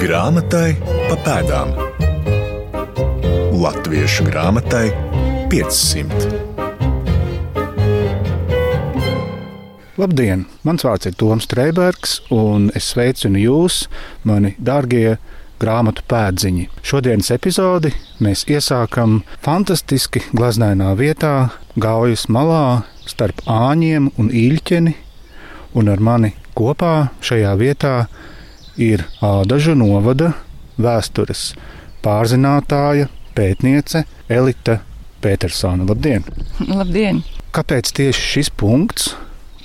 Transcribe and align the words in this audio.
Grāmatai 0.00 0.78
pa 0.80 1.16
pēdām. 1.20 1.74
Latviešu 3.60 4.24
grāmatai 4.30 4.86
500. 5.52 6.30
Labdien! 10.00 10.46
Mans 10.64 10.86
vārds 10.88 11.10
ir 11.10 11.18
Toms 11.20 11.44
Streibergs, 11.44 12.14
un 12.32 12.70
es 12.72 12.88
sveicinu 12.94 13.42
jūs, 13.42 13.82
mani 14.24 14.54
dārgie 14.56 15.18
grāmatu 15.60 16.06
pēdziņi. 16.08 16.70
Šodienas 16.80 17.28
epizodi 17.36 17.92
mēs 18.24 18.46
iesākam 18.48 19.20
fantastiski 19.44 20.24
glaznainā 20.32 20.94
vietā, 20.96 21.50
Gaujas 21.76 22.24
malā 22.32 22.86
starp 23.04 23.44
āņiem 23.44 24.08
un 24.16 24.32
īļķeni, 24.32 24.96
un 25.76 25.92
ar 25.92 26.00
mani 26.00 26.32
kopā 26.56 27.10
šajā 27.20 27.52
vietā 27.60 27.94
ir 28.80 29.04
Ādažu 29.24 29.76
novada 29.78 30.32
vēstures 30.80 31.50
pārzinātāja, 32.04 33.10
pētniece 33.36 34.06
Elita 34.32 34.80
Petersona. 35.20 35.84
Labdien! 35.88 36.24
Labdien! 36.80 37.24
Kāpēc 37.54 37.92
tieši 37.96 38.30
šis 38.34 38.54
punkts? 38.56 39.12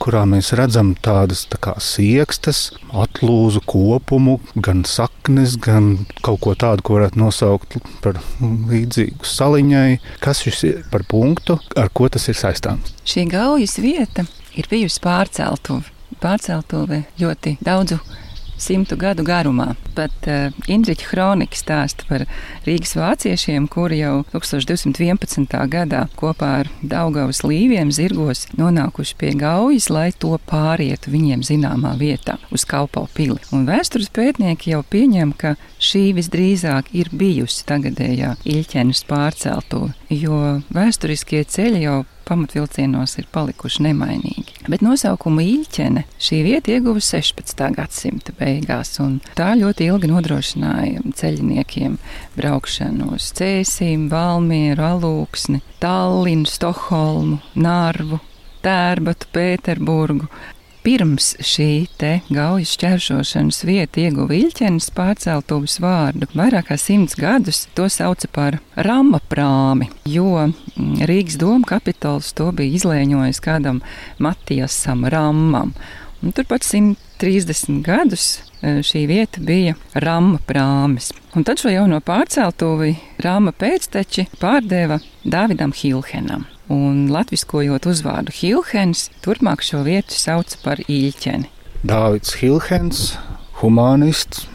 kurā 0.01 0.25
mēs 0.27 0.51
redzam 0.57 0.93
tādas 1.03 1.45
tā 1.49 1.57
kā 1.61 1.75
siekstas, 1.81 2.73
atlūzu 2.91 3.61
kopumu, 3.67 4.37
gan 4.55 4.83
saknes, 4.87 5.55
gan 5.61 6.05
kaut 6.25 6.41
ko 6.43 6.55
tādu, 6.59 6.83
ko 6.85 6.97
varētu 6.97 7.21
nosaukt 7.21 7.77
par 8.03 8.19
līdzīgu 8.41 9.25
saliņai. 9.25 9.99
Kas 10.23 10.43
šis 10.45 10.63
ir 10.67 10.83
par 10.91 11.05
punktu, 11.09 11.57
ar 11.79 11.91
ko 11.95 12.09
tas 12.11 12.27
ir 12.31 12.37
saistāms? 12.39 12.93
Šī 13.07 13.27
gaujas 13.31 13.77
vieta 13.81 14.27
ir 14.55 14.69
bijusi 14.71 15.01
pārceltuve. 15.03 15.91
Pārceltuve 16.21 17.03
ļoti 17.19 17.57
daudzu 17.65 17.99
simtu 18.61 18.97
gadu 18.99 19.25
garumā. 19.25 19.73
Pat 19.95 20.27
uh, 20.29 20.55
Indriča 20.71 21.07
Kronika 21.09 21.57
stāsta 21.57 22.07
par 22.09 22.25
Rīgas 22.65 22.95
vāciešiem, 22.97 23.67
kuri 23.71 24.01
jau 24.01 24.23
1211. 24.33 25.55
gadā 25.71 26.05
kopā 26.19 26.51
ar 26.61 26.71
Daugavas 26.81 27.43
līviem 27.45 27.91
zirgos 27.95 28.45
nonākuši 28.59 29.17
pie 29.19 29.33
gaujas, 29.39 29.89
lai 29.93 30.09
to 30.11 30.33
pārietu 30.49 31.13
viņiem 31.13 31.45
zināmā 31.45 31.95
vietā 31.99 32.37
uz 32.55 32.65
Kaupau 32.67 33.07
pili. 33.15 33.39
Un 33.55 33.67
vēstures 33.69 34.11
pētnieki 34.15 34.73
jau 34.75 34.81
pieņem, 34.83 35.35
ka 35.37 35.55
šī 35.79 36.07
visdrīzāk 36.17 36.91
ir 36.95 37.11
bijusi 37.13 37.65
tagadējā 37.69 38.35
Iļķenes 38.45 39.05
pārceltuve, 39.09 39.93
jo 40.09 40.41
vēsturiskie 40.75 41.43
ceļi 41.49 41.85
jau 41.85 42.01
pamatvilcienos 42.27 43.17
ir 43.19 43.27
palikuši 43.33 43.85
nemainīgi. 43.87 44.59
Bet 44.71 44.83
nosaukumu 44.85 45.43
īļķene 45.45 46.05
šī 46.21 46.41
vieta 46.45 46.73
ieguva 46.75 47.01
16. 47.03 47.65
gadsimta 47.77 48.35
beigās, 48.39 48.95
un 49.03 49.19
tā 49.37 49.53
ļoti 49.59 49.89
ilgi 49.91 50.11
nodrošināja 50.11 51.05
ceļniekiem 51.21 51.97
braukšanu 52.37 53.11
uz 53.15 53.31
Cēsīm, 53.37 54.07
Valmieru, 54.11 54.85
Alūksni, 54.89 55.61
Tallinu, 55.83 56.49
Stokholmu, 56.49 57.41
Narvu, 57.59 58.21
Tērbatu, 58.65 59.29
Pēterburgu, 59.33 60.29
pirms 60.85 61.31
šī 61.41 61.87
te 61.97 62.11
gaujas 62.29 62.75
šķēršošanas 62.75 63.63
vieta 63.65 64.03
ieguva 64.03 64.35
Iļķenes 64.37 64.91
pārceltuves 64.93 65.79
vārdu. 65.81 66.29
Vairāk 66.37 66.69
kā 66.69 66.77
simts 66.77 67.17
gadus 67.17 67.63
to 67.77 67.87
sauca 67.89 68.29
par 68.29 68.59
Rama 68.77 69.19
prāmi, 69.31 69.89
jo 70.05 70.29
mm, 70.45 71.01
Rīgas 71.09 71.39
doma 71.41 71.65
kapitāls 71.73 72.29
to 72.37 72.51
bija 72.53 72.77
izlēņojis 72.77 73.41
kādam 73.41 73.81
Matijasam 74.21 75.07
Ramam. 75.09 75.73
Un 76.21 76.33
turpat 76.37 76.65
130 76.67 77.81
gadus 77.85 78.27
e, 78.61 78.79
šī 78.85 79.05
vieta 79.09 79.41
bija 79.41 79.75
Rama 80.05 80.37
prāmis. 80.45 81.11
Un 81.33 81.47
tad 81.47 81.61
šo 81.61 81.73
jauno 81.73 82.01
pārceltuvi 82.05 82.93
Rama 83.25 83.55
pēcteči 83.57 84.29
pārdeva 84.37 85.01
Dāvidam 85.25 85.73
Hilhenam 85.73 86.45
un 86.71 87.05
latviskojot 87.13 87.87
uzvārdu 87.89 88.33
Hilhens, 88.35 89.09
turpmāk 89.25 89.65
šo 89.65 89.83
vietu 89.87 90.17
sauc 90.17 90.57
par 90.63 90.81
īļķeni. 90.85 91.51
Dāvids 91.85 92.37
Hilhens, 92.41 93.13
humanists, 93.61 94.47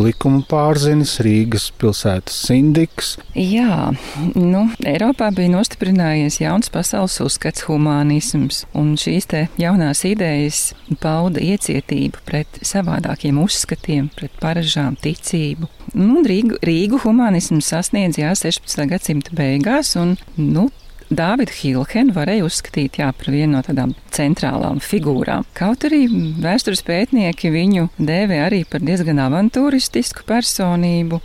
likuma 0.00 0.42
pārzinis, 0.48 1.18
Rīgas 1.24 1.68
pilsētas 1.80 2.36
sindiks. 2.46 3.14
Jā, 3.36 3.92
nu, 4.36 4.64
Eiropā 4.88 5.30
bija 5.34 5.52
nostiprinājies 5.52 6.40
jauns 6.42 6.72
pasaules 6.72 7.18
uzskats, 7.24 7.66
humanisms, 7.68 8.62
un 8.78 8.94
šīs 9.00 9.28
te 9.30 9.44
jaunās 9.60 10.04
idejas 10.08 10.62
pauda 11.02 11.42
iecietību 11.42 12.22
pret 12.28 12.62
savādākiem 12.66 13.40
uzskatiem, 13.42 14.08
pret 14.16 14.34
paražām, 14.42 14.96
ticību. 15.02 15.68
Nu, 15.98 16.22
Rīgu, 16.26 16.60
Rīgu 16.64 17.02
humanisms 17.04 17.72
sasniedz 17.72 18.20
jā, 18.20 18.32
16. 18.38 18.86
gadsimta 18.92 19.36
beigās, 19.36 19.94
un 20.00 20.16
nu, 20.38 20.70
Dāvidu 21.12 21.52
Hilhenu 21.52 22.14
varēja 22.16 22.46
uzskatīt 22.46 22.96
jā, 23.00 23.10
par 23.16 23.32
vienu 23.32 23.56
no 23.56 23.62
tādām 23.64 23.92
centrālām 24.14 24.80
figūrām. 24.80 25.44
Kaut 25.56 25.84
arī 25.88 26.06
vēstures 26.40 26.84
pētnieki 26.86 27.50
viņu 27.52 27.90
dēvē 27.98 28.38
arī 28.46 28.62
par 28.68 28.84
diezgan 28.84 29.20
avantūristisku 29.26 30.24
personību, 30.28 31.20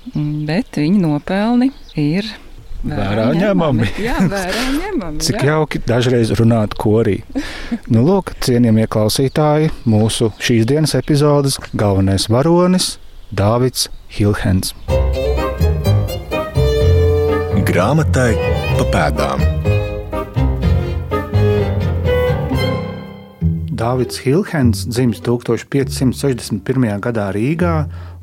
bet 0.48 0.82
viņa 0.82 1.06
nopelni 1.06 1.72
ir 1.96 2.28
Vērā 2.88 3.32
ņemami. 3.34 3.88
Jā, 4.00 4.20
vērā 4.30 4.66
ņemami. 4.76 5.22
Cik 5.26 5.40
jā. 5.42 5.56
jauki 5.56 5.82
dažreiz 5.82 6.30
runāt 6.38 6.76
korī. 6.78 7.18
Nu, 7.90 8.04
lūk, 8.06 8.36
cienījamie 8.46 8.86
klausītāji, 8.92 9.72
mūsu 9.90 10.30
šīs 10.38 10.68
dienas 10.70 10.94
epizodes 11.00 11.58
galvenais 11.74 12.30
varonis- 12.30 12.98
Dāvids 13.40 13.90
Hilhens. 14.14 14.76
Grāmatai 17.68 18.32
pa 18.78 18.86
pēdām. 18.94 19.77
Dāvids 23.78 24.18
Hilhens 24.24 24.88
dzimis 24.90 25.20
1561. 25.22 26.86
gadā 27.04 27.28
Rīgā 27.36 27.74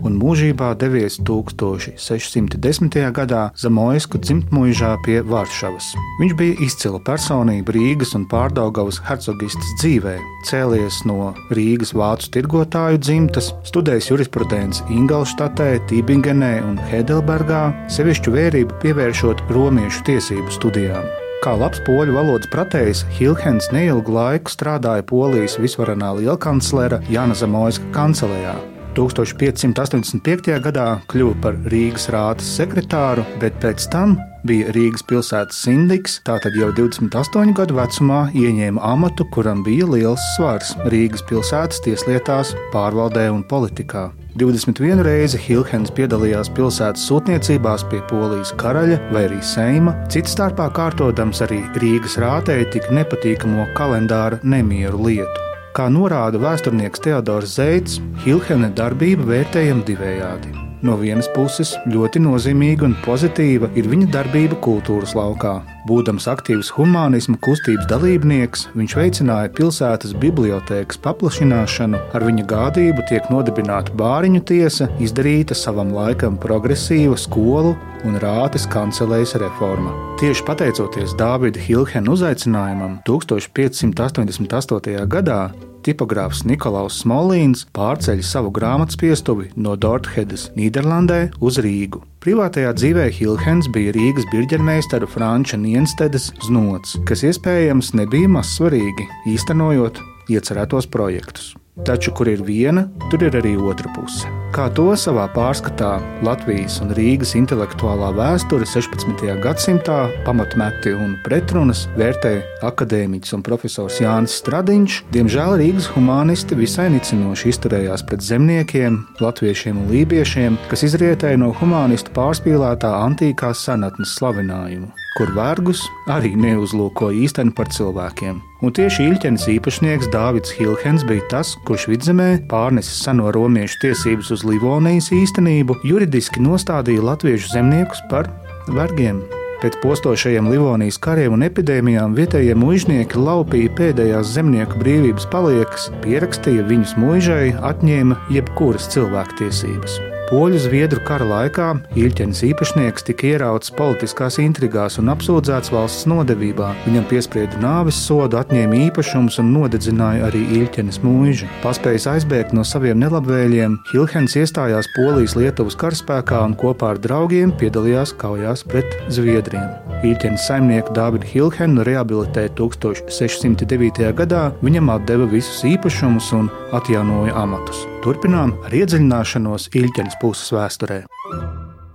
un 0.02 0.16
mūžībā 0.18 0.72
devies 0.80 1.20
1610. 1.22 2.98
gadā 3.14 3.42
Zamoisku 3.62 4.18
dzimtmuižā 4.18 4.90
pie 5.06 5.20
Varšavas. 5.22 5.92
Viņš 6.18 6.36
bija 6.40 6.58
izcila 6.66 6.98
personība 7.06 7.76
Rīgas 7.76 8.16
un 8.18 8.26
Pārdaugavas 8.26 8.98
hercogistas 9.06 9.74
dzīvē, 9.78 10.18
cēlies 10.50 11.04
no 11.06 11.30
Rīgas 11.54 11.94
vācu 11.94 12.32
tirgotāju 12.34 12.98
dzimtas, 13.04 13.52
studējis 13.70 14.10
jurisprudenci 14.10 14.88
Ingolštatē, 14.90 15.76
Tībingenē 15.90 16.56
un 16.66 16.80
Heidelbergā, 16.90 17.68
sevišķu 17.94 18.34
vērību 18.34 18.80
pievēršot 18.82 19.46
romiešu 19.54 20.02
tiesību 20.10 20.58
studijām. 20.58 21.06
Kā 21.44 21.52
labs 21.60 21.82
poļu 21.84 22.14
valodas 22.16 22.48
pratējs, 22.48 23.02
Hilhens 23.18 23.66
neilgu 23.68 24.14
laiku 24.16 24.48
strādāja 24.48 25.04
Polijas 25.04 25.58
visvarenā 25.60 26.14
lielkanclera 26.16 27.02
Jana 27.12 27.36
Zamoiska 27.36 27.90
kancelējā. 27.92 28.54
1585. 28.94 30.54
gadā 30.62 30.86
kļuva 31.10 31.34
par 31.42 31.58
Rīgas 31.72 32.06
rātas 32.14 32.48
sekretāru, 32.58 33.24
bet 33.42 33.56
pēc 33.62 33.88
tam 33.90 34.14
bija 34.46 34.72
Rīgas 34.76 35.04
pilsētas 35.08 35.62
sindiks, 35.64 36.18
tātad 36.26 36.54
jau 36.58 36.70
28 36.76 37.54
gadu 37.56 37.78
vecumā 37.78 38.20
ieņēma 38.36 38.82
amatu, 38.84 39.26
kuram 39.34 39.64
bija 39.66 39.88
liels 39.90 40.24
svars 40.34 40.74
Rīgas 40.92 41.24
pilsētas 41.28 41.82
tieslietās, 41.86 42.52
pārvaldē 42.74 43.30
un 43.32 43.42
politikā. 43.50 44.10
21 44.38 45.04
reizi 45.06 45.38
Hilhens 45.38 45.92
piedalījās 45.94 46.50
pilsētas 46.56 47.06
sūtniecībās 47.06 47.86
pie 47.90 48.02
Polijas 48.10 48.50
karaļa 48.58 48.98
vai 49.14 49.28
arī 49.28 49.40
Seima, 49.46 49.94
cits 50.10 50.34
starpā 50.34 50.68
kārtodams 50.74 51.42
arī 51.46 51.62
Rīgas 51.78 52.18
rātē 52.22 52.60
tik 52.74 52.90
nepatīkamo 52.94 53.70
kalendāra 53.78 54.42
nemieru 54.42 55.06
lietu. 55.06 55.53
Kā 55.74 55.88
norāda 55.90 56.38
vēsturnieks 56.38 57.02
Teodors 57.02 57.56
Zeits, 57.58 57.98
Hilhena 58.22 58.70
darbība 58.78 59.26
vērtējama 59.32 59.82
divējādi. 59.88 60.63
No 60.84 60.98
vienas 61.00 61.30
puses, 61.32 61.70
ļoti 61.88 62.20
nozīmīga 62.20 62.84
un 62.84 62.94
pozitīva 63.06 63.70
ir 63.72 63.86
viņa 63.88 64.10
darbība 64.12 64.58
kultūras 64.60 65.14
laukā. 65.16 65.54
Būdams 65.88 66.26
aktīvs 66.28 66.68
humanisma 66.76 67.38
kustības 67.44 67.88
dalībnieks, 67.88 68.66
viņš 68.76 68.96
veicināja 69.00 69.52
pilsētas 69.56 70.12
bibliotēkas 70.20 71.00
paplašināšanu, 71.00 72.02
ar 72.12 72.28
viņa 72.28 72.44
gādību 72.52 73.08
tiek 73.08 73.32
nodibināta 73.32 73.96
bāriņu 73.96 74.44
tiesa, 74.52 74.92
izdarīta 75.00 75.56
savam 75.56 75.96
laikam 75.96 76.36
progresīva 76.36 77.16
skolu 77.16 77.72
un 78.04 78.20
rātes 78.20 78.68
kancelējas 78.68 79.38
reforma. 79.40 79.96
Tieši 80.20 80.44
pateicoties 80.44 81.16
Dāvida 81.16 81.64
Hilhena 81.64 82.12
uzaicinājumam 82.12 83.00
1588. 83.08 85.00
gadā 85.08 85.46
tipogrāfs 85.86 86.44
Nikolaus 86.48 87.00
Smolīns 87.02 87.64
pārceļ 87.76 88.22
savu 88.26 88.52
grāmatas 88.54 88.98
piestuvi 89.00 89.50
no 89.56 89.76
Dorthedas, 89.80 90.50
Nīderlandē, 90.58 91.20
uz 91.44 91.60
Rīgu. 91.64 92.02
Privātajā 92.24 92.70
dzīvē 92.76 93.08
Hilhens 93.12 93.68
bija 93.72 93.92
Rīgas 93.96 94.28
birģermeistaru 94.32 95.08
Franča 95.10 95.60
Nienstedes 95.60 96.30
znots, 96.46 96.96
kas 97.08 97.26
iespējams 97.28 97.92
nebija 97.98 98.30
maz 98.38 98.54
svarīgi, 98.56 99.10
īstenojot 99.34 100.00
iecerētos 100.32 100.88
projektus. 100.88 101.52
Taču, 101.82 102.12
kur 102.14 102.28
ir 102.30 102.38
viena, 102.46 102.84
tur 103.10 103.24
ir 103.26 103.34
arī 103.34 103.56
otra 103.58 103.90
puse. 103.96 104.28
kā 104.54 104.68
to 104.70 104.92
savā 104.94 105.24
pārskatā 105.34 105.96
Latvijas 106.22 106.76
un 106.84 106.92
Rīgas 106.94 107.32
intelektuālā 107.34 108.12
vēsture 108.14 108.62
16. 108.62 109.24
gadsimtā 109.42 109.96
pamatmeti 110.22 110.92
un 110.94 111.16
pretrunas 111.26 111.88
vērtē 111.98 112.62
akadēmiķis 112.70 113.34
un 113.34 113.42
profesors 113.42 113.98
Jānis 113.98 114.38
Stradiņš. 114.38 115.02
Diemžēl 115.10 115.58
Rīgas 115.58 115.90
humanisti 115.96 116.54
visai 116.54 116.92
nicinoši 116.94 117.50
izturējās 117.50 118.06
pret 118.06 118.22
zemniekiem, 118.22 119.02
latviešiem 119.18 119.82
un 119.82 119.90
lībiešiem, 119.90 120.60
kas 120.70 120.86
izrietēja 120.86 121.42
no 121.42 121.50
humanistu 121.58 122.14
pārspīlētā 122.14 122.94
antīkās 123.02 123.66
senatnes 123.66 124.14
slavinājumu 124.20 124.94
kur 125.18 125.30
vergus 125.34 125.84
arī 126.10 126.34
neuzlūko 126.38 127.10
īstenībā 127.14 127.56
par 127.58 127.70
cilvēkiem. 127.74 128.40
Un 128.64 128.72
tieši 128.74 129.06
Ilķenes 129.10 129.46
īpašnieks 129.52 130.10
Dārvids 130.14 130.54
Hilhens 130.56 131.04
bija 131.06 131.26
tas, 131.30 131.54
kurš 131.68 131.86
vidzemē 131.92 132.28
pārnesis 132.50 133.04
seno 133.04 133.30
romiešu 133.34 133.80
tiesības 133.84 134.32
uz 134.34 134.44
Livonijas 134.48 135.12
īstenību, 135.14 135.78
juridiski 135.86 136.42
nostādīja 136.42 137.04
latviešu 137.10 137.54
zemniekus 137.54 138.02
par 138.10 138.30
vergiem. 138.72 139.22
Pēc 139.64 139.78
postošajiem 139.80 140.50
Livonijas 140.52 140.98
kariem 141.00 141.36
un 141.36 141.44
epidēmijām 141.46 142.16
vietējie 142.18 142.56
mužnieki 142.58 143.20
laupīja 143.20 143.72
pēdējās 143.78 144.34
zemnieku 144.34 144.80
brīvības 144.82 145.28
paliekas, 145.32 145.88
pierakstīja 146.04 146.66
viņus 146.68 146.98
mužai, 147.00 147.54
atņēma 147.72 148.18
jebkuras 148.34 148.90
cilvēktiesības. 148.92 150.13
Poļu 150.24 150.56
Zviedru 150.56 151.02
kara 151.04 151.24
laikā 151.28 151.66
Ilķenes 152.00 152.38
īpašnieks 152.46 153.04
tika 153.04 153.26
ierauts 153.28 153.72
politiskās 153.76 154.38
intrigās 154.40 154.96
un 155.02 155.10
apsūdzēts 155.12 155.68
valsts 155.74 156.06
nodevībā. 156.08 156.70
Viņam 156.86 157.04
piesprieda 157.10 157.60
nāves 157.60 157.98
sodu, 158.06 158.38
atņēma 158.40 158.78
īpašumus 158.86 159.36
un 159.42 159.52
nodedzināja 159.52 160.30
arī 160.30 160.40
Ilķenes 160.62 161.02
mūžu. 161.04 161.48
Paspējis 161.60 162.08
aizbēgt 162.14 162.56
no 162.56 162.64
saviem 162.64 163.02
nelabvēliem, 163.04 163.76
Hilhens 163.92 164.38
iestājās 164.40 164.88
Polijas 164.96 165.36
Lietuvas 165.36 165.76
karaspēkā 165.80 166.40
un 166.48 166.56
kopā 166.56 166.94
ar 166.94 167.04
draugiem 167.04 167.52
piedalījās 167.60 168.16
kaujās 168.16 168.64
pret 168.64 168.96
Zviedriem. 169.12 169.68
Ilķenes 170.08 170.48
saimnieku 170.48 170.96
Dāvidu 170.96 171.28
Hilhenu 171.34 171.84
rehabilitēja 171.84 172.56
1609. 172.56 174.08
gadā, 174.16 174.46
viņam 174.64 174.94
atdeva 174.96 175.28
visus 175.28 175.66
īpašumus 175.68 176.32
un 176.40 176.48
atjaunoja 176.72 177.36
amatus. 177.44 177.84
Turpinām 178.04 178.50
ar 178.68 178.74
iedziļināšanos 178.76 179.70
Ilķenes 179.80 180.18
puses 180.20 180.50
vēsturē. 180.52 180.98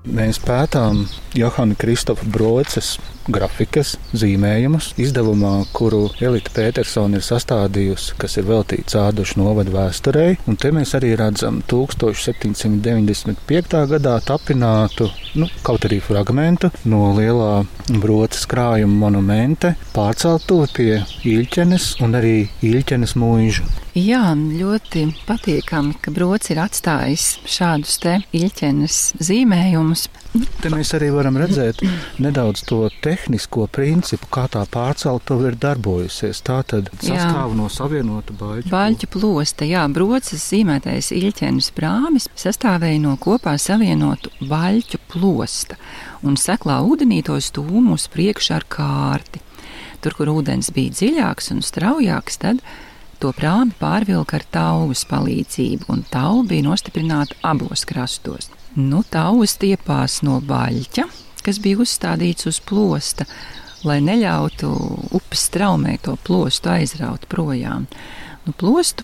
Mēs 0.10 0.40
pētām 0.42 1.04
Johana 1.38 1.78
Kristofa 1.78 2.26
Broces 2.34 2.96
grafikas, 3.30 3.92
zīmējumus 4.18 4.98
izdevumā, 4.98 5.70
kuru 5.76 6.08
Elita 6.18 6.50
Petersona 6.56 7.20
ir 7.20 7.26
sastādījusi, 7.28 8.16
kas 8.18 8.38
ir 8.42 8.48
veltīts 8.48 8.98
Ādašu 8.98 9.38
novada 9.44 9.70
vēsturei. 9.76 10.40
Un 10.50 10.58
te 10.58 10.72
mēs 10.74 10.96
arī 10.98 11.14
redzam 11.20 11.62
1795. 11.70 13.86
gadā 13.94 14.16
tapinātu, 14.26 15.12
nu, 15.38 15.46
kaut 15.62 15.86
arī 15.86 16.02
fragmentu 16.02 16.74
no 16.90 17.14
lielā 17.20 17.62
broces 18.02 18.50
krājuma 18.50 18.98
monumenta 19.06 19.78
pārceltu 19.94 20.66
pie 20.74 21.06
Ilķenes 21.36 22.02
un 22.02 22.18
arī 22.18 22.50
Ilķenes 22.66 23.14
mūža. 23.20 23.62
Jā, 24.00 24.32
ļoti 24.38 25.02
patīkami, 25.28 25.96
ka 26.00 26.12
brocis 26.14 26.54
ir 26.54 26.60
atstājis 26.62 27.24
šādus 27.50 27.98
te 28.00 28.14
ilķenes 28.38 28.98
zīmējumus. 29.20 30.06
Te 30.62 30.70
mēs 30.72 30.94
arī 30.96 31.10
varam 31.12 31.40
redzēt 31.42 31.82
nedaudz 32.22 32.62
to 32.70 32.84
tehnisko 33.04 33.66
principu, 33.74 34.30
kā 34.32 34.46
tā 34.52 34.62
pārceltuve 34.70 35.52
ir 35.52 35.58
darbojusies. 35.60 36.40
Tā 36.46 36.62
tad 36.70 36.92
sastāv 37.02 37.56
no 37.58 37.68
savienota 37.74 38.36
baļķu. 38.40 38.72
Baļķu 38.72 39.10
plosta, 39.18 39.68
jā, 39.68 39.84
brocis 39.92 40.48
zīmētais 40.54 41.12
ilķenes 41.18 41.72
brāmis 41.76 42.30
sastāvēja 42.40 43.02
no 43.04 43.18
kopā 43.20 43.58
savienotu 43.60 44.32
baļķu 44.40 45.02
plosta 45.12 45.80
un 46.24 46.40
seklā 46.40 46.80
ūdenī 46.86 47.24
to 47.26 47.40
stūmu 47.42 47.98
uz 47.98 48.08
priekšu 48.14 48.60
ar 48.62 48.68
kārti. 48.70 49.44
Tur, 50.00 50.16
kur 50.16 50.32
ūdens 50.38 50.70
bija 50.72 50.94
dziļāks 50.96 51.52
un 51.56 51.66
straujāks, 51.66 52.40
tad 52.40 52.62
To 53.20 53.34
prāmi 53.36 53.74
pārvilka 53.76 54.38
ar 54.40 54.46
tauvas 54.48 55.02
palīdzību, 55.10 55.90
un 55.92 56.06
tauva 56.08 56.46
bija 56.48 56.70
nostiprināta 56.70 57.36
abos 57.44 57.84
krastos. 57.88 58.48
Nu, 58.80 59.02
tauvas 59.04 59.58
tiepās 59.60 60.22
no 60.24 60.38
baļķa, 60.40 61.04
kas 61.44 61.60
bija 61.60 61.82
uzstādīts 61.84 62.48
uz 62.48 62.62
plosta, 62.64 63.28
lai 63.84 64.00
neļautu 64.06 64.72
upes 65.20 65.50
straumē 65.50 65.98
to 66.06 66.16
plostu 66.24 66.72
aizraut 66.72 67.28
projām. 67.32 67.90
Nu, 68.46 68.56
plostu 68.56 69.04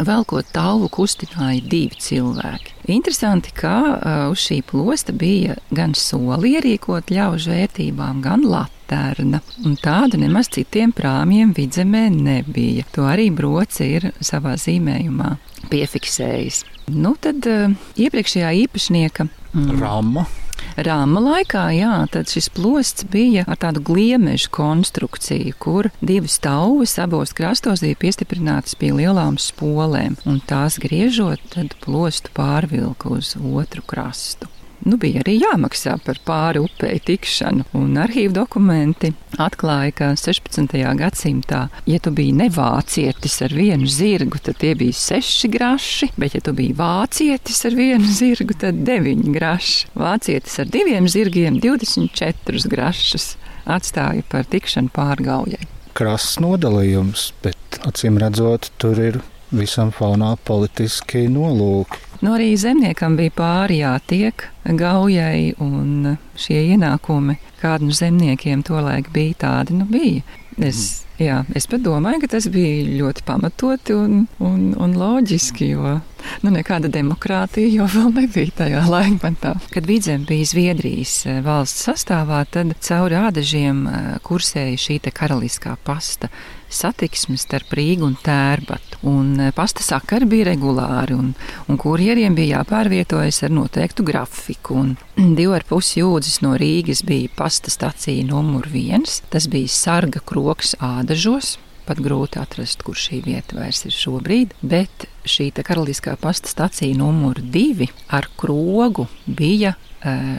Velkot 0.00 0.46
tālu 0.54 0.86
kustināja 0.88 1.60
divi 1.68 1.98
cilvēki. 2.00 2.70
Interesanti, 2.94 3.50
ka 3.52 3.74
uh, 3.92 4.12
uz 4.32 4.40
šī 4.40 4.62
plosta 4.64 5.12
bija 5.12 5.58
gan 5.68 5.92
soli 5.92 6.54
ierīkot 6.56 7.12
ļaužu 7.12 7.52
vērtībām, 7.52 8.22
gan 8.24 8.46
laterna. 8.92 9.40
Un 9.64 9.76
tādu 9.80 10.20
nemaz 10.20 10.50
citiem 10.52 10.92
prāmjiem 10.92 11.54
vidzemē 11.56 12.08
nebija. 12.12 12.84
To 12.96 13.06
arī 13.08 13.30
broci 13.34 13.88
ir 13.98 14.10
savā 14.20 14.56
zīmējumā 14.60 15.36
piefiksējis. 15.72 16.64
Nu, 16.92 17.14
tad 17.22 17.46
uh, 17.48 17.72
iepriekšējā 17.96 18.52
īpašnieka 18.66 19.28
mm, 19.28 19.74
Rama 19.80 20.26
Rāma 20.72 21.20
laikā, 21.20 21.62
jā, 21.74 21.94
šis 22.30 22.46
plosts 22.54 23.04
bija 23.10 23.42
ar 23.50 23.58
tādu 23.60 23.82
gliemežu 23.84 24.48
konstrukciju, 24.54 25.56
kur 25.60 25.90
divas 26.00 26.38
tauvas 26.40 26.94
abos 27.02 27.34
krastos 27.36 27.82
bija 27.82 27.98
piestiprinātas 27.98 28.78
pie 28.78 28.92
lielām 28.94 29.40
spolēm, 29.42 30.16
un 30.24 30.40
tās 30.48 30.78
griežot, 30.80 31.42
tad 31.52 31.76
plostu 31.82 32.32
pārvilka 32.38 33.10
uz 33.18 33.34
otru 33.36 33.84
krastu 33.84 34.48
nu, 34.86 34.98
bija 35.00 35.22
arī 35.22 35.38
jāmaksā 35.40 35.96
par 36.04 36.18
pāri 36.26 36.62
upei 36.62 36.98
tikšanu. 37.02 37.66
Un 37.78 37.98
arhīvu 38.02 38.34
dokumenti 38.36 39.12
atklāja, 39.42 39.94
ka 39.98 40.10
16. 40.18 40.76
gadsimtā, 40.98 41.66
ja 41.88 42.00
tu 42.02 42.12
biji 42.14 42.34
nevācietis 42.40 43.38
ar 43.46 43.54
vienu 43.56 43.88
zirgu, 43.90 44.40
tad 44.42 44.60
tie 44.62 44.74
bija 44.78 44.96
seši 44.96 45.50
graši, 45.52 46.10
bet, 46.20 46.36
ja 46.36 46.44
tu 46.44 46.54
biji 46.56 46.76
vācietis 46.78 47.62
ar 47.68 47.78
vienu 47.78 48.08
zirgu, 48.20 48.56
tad 48.58 48.82
deviņi 48.86 49.34
graši. 49.36 49.92
Vācietis 49.98 50.58
ar 50.62 50.70
diviem 50.72 51.08
zirgiem 51.10 51.60
24 51.62 52.68
grašus 52.72 53.34
atstāja 53.68 54.24
par 54.28 54.48
tikšanu 54.50 54.90
pārgaujai. 54.94 55.68
Krasts 55.92 56.38
nodalījums, 56.40 57.30
bet 57.44 57.82
acīm 57.86 58.16
redzot, 58.20 58.70
tur 58.80 58.98
ir 58.98 59.20
visam 59.52 59.92
faunā 59.92 60.34
politiski 60.48 61.26
nolūki. 61.30 62.11
Nu, 62.22 62.36
arī 62.36 62.52
zemniekam 62.54 63.16
bija 63.18 63.32
pāri 63.34 63.80
jātiek 63.80 64.44
gaujai, 64.78 65.56
un 65.58 66.14
šie 66.38 66.60
ienākumi, 66.76 67.34
kādu 67.58 67.88
no 67.88 67.96
zemniekiem 67.98 68.62
tolaik 68.62 69.10
bija 69.14 69.40
tādi, 69.46 69.74
nu 69.74 69.88
bija. 69.90 70.22
Es, 70.60 71.02
jā, 71.16 71.40
es 71.56 71.66
pat 71.66 71.82
domāju, 71.82 72.20
ka 72.22 72.34
tas 72.34 72.46
bija 72.52 72.84
ļoti 73.00 73.24
pamatoti 73.26 73.96
un, 73.96 74.26
un, 74.44 74.66
un 74.76 74.96
loģiski, 75.00 75.70
jo 75.72 75.96
nu, 76.44 76.52
nekāda 76.52 76.90
demokrātija 76.92 77.72
jau 77.72 77.88
vēl 77.90 78.12
nebija 78.20 78.54
tajā 78.60 78.84
laikmetā. 78.86 79.56
Kad 79.72 79.88
Vidzem 79.88 80.26
bija 80.28 80.50
Zviedrijas 80.52 81.16
eh, 81.26 81.40
valsts 81.42 81.88
sastāvā, 81.88 82.44
tad 82.52 82.76
cauri 82.84 83.18
ādažiem 83.18 83.86
eh, 83.88 84.10
kursēja 84.22 84.78
šī 84.78 85.00
karaliskā 85.10 85.74
pasta 85.82 86.30
satiksme 86.74 87.36
starp 87.40 87.74
Rīgu 87.76 88.06
un 88.06 88.16
Tērbatu. 88.18 89.00
Un 89.08 89.34
e, 89.40 89.50
pasta 89.56 89.84
sakari 89.84 90.28
bija 90.30 90.48
regulāri, 90.50 91.16
un, 91.18 91.32
un 91.68 91.80
kurjeriem 91.80 92.36
bija 92.38 92.60
jāpārvietojas 92.60 93.42
ar 93.46 93.54
noteiktu 93.54 94.06
grafiku. 94.06 94.78
Un 94.82 94.94
divi 95.38 95.52
ar 95.56 95.66
pusi 95.68 96.00
jūdzes 96.00 96.40
no 96.44 96.54
Rīgas 96.60 97.04
bija 97.06 97.32
pasta 97.36 97.72
stacija 97.72 98.24
numur 98.28 98.68
viens. 98.72 99.20
Tas 99.32 99.48
bija 99.52 99.70
sarga 99.70 100.22
kroks 100.24 100.76
ādažos. 100.80 101.58
Pat 101.82 101.98
grūti 101.98 102.38
atrast, 102.38 102.84
kur 102.86 102.94
šī 102.94 103.24
vieta 103.24 103.56
vairs 103.58 103.80
ir 103.88 103.94
šobrīd, 103.96 104.52
bet 104.62 105.08
šī 105.26 105.48
karaliskā 105.66 106.14
pasta 106.20 106.46
stacija 106.50 106.94
numur 106.94 107.40
divi 107.42 107.88
ar 108.06 108.28
krogu 108.38 109.08
bija 109.26 109.74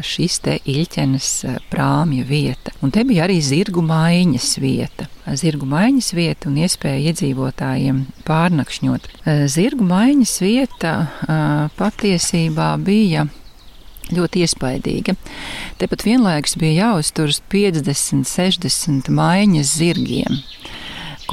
šis 0.04 0.40
te 0.44 0.58
Ilķenes 0.68 1.30
prāmja 1.72 2.26
vieta. 2.28 2.74
Un 2.84 2.92
te 2.92 3.04
bija 3.08 3.28
arī 3.28 3.40
zirgu 3.44 3.84
maiņas 3.86 4.58
vieta. 4.64 5.08
Zirgu 5.24 5.68
maiņas 5.70 6.10
vieta 6.18 6.50
un 6.50 6.58
iespēja 6.60 7.12
iedzīvotājiem 7.12 8.02
pārnakšņot. 8.28 9.08
Zirgu 9.52 9.88
maiņas 9.88 10.34
vieta 10.44 10.94
patiesībā 11.80 12.74
bija 12.84 13.28
ļoti 14.12 14.44
iespaidīga. 14.44 15.16
Tepat 15.80 16.04
vienlaikus 16.08 16.58
bija 16.60 16.90
jāuzturas 16.90 17.40
50, 17.54 18.28
60 18.28 19.12
maiņas 19.16 19.78
zirgiem 19.80 20.42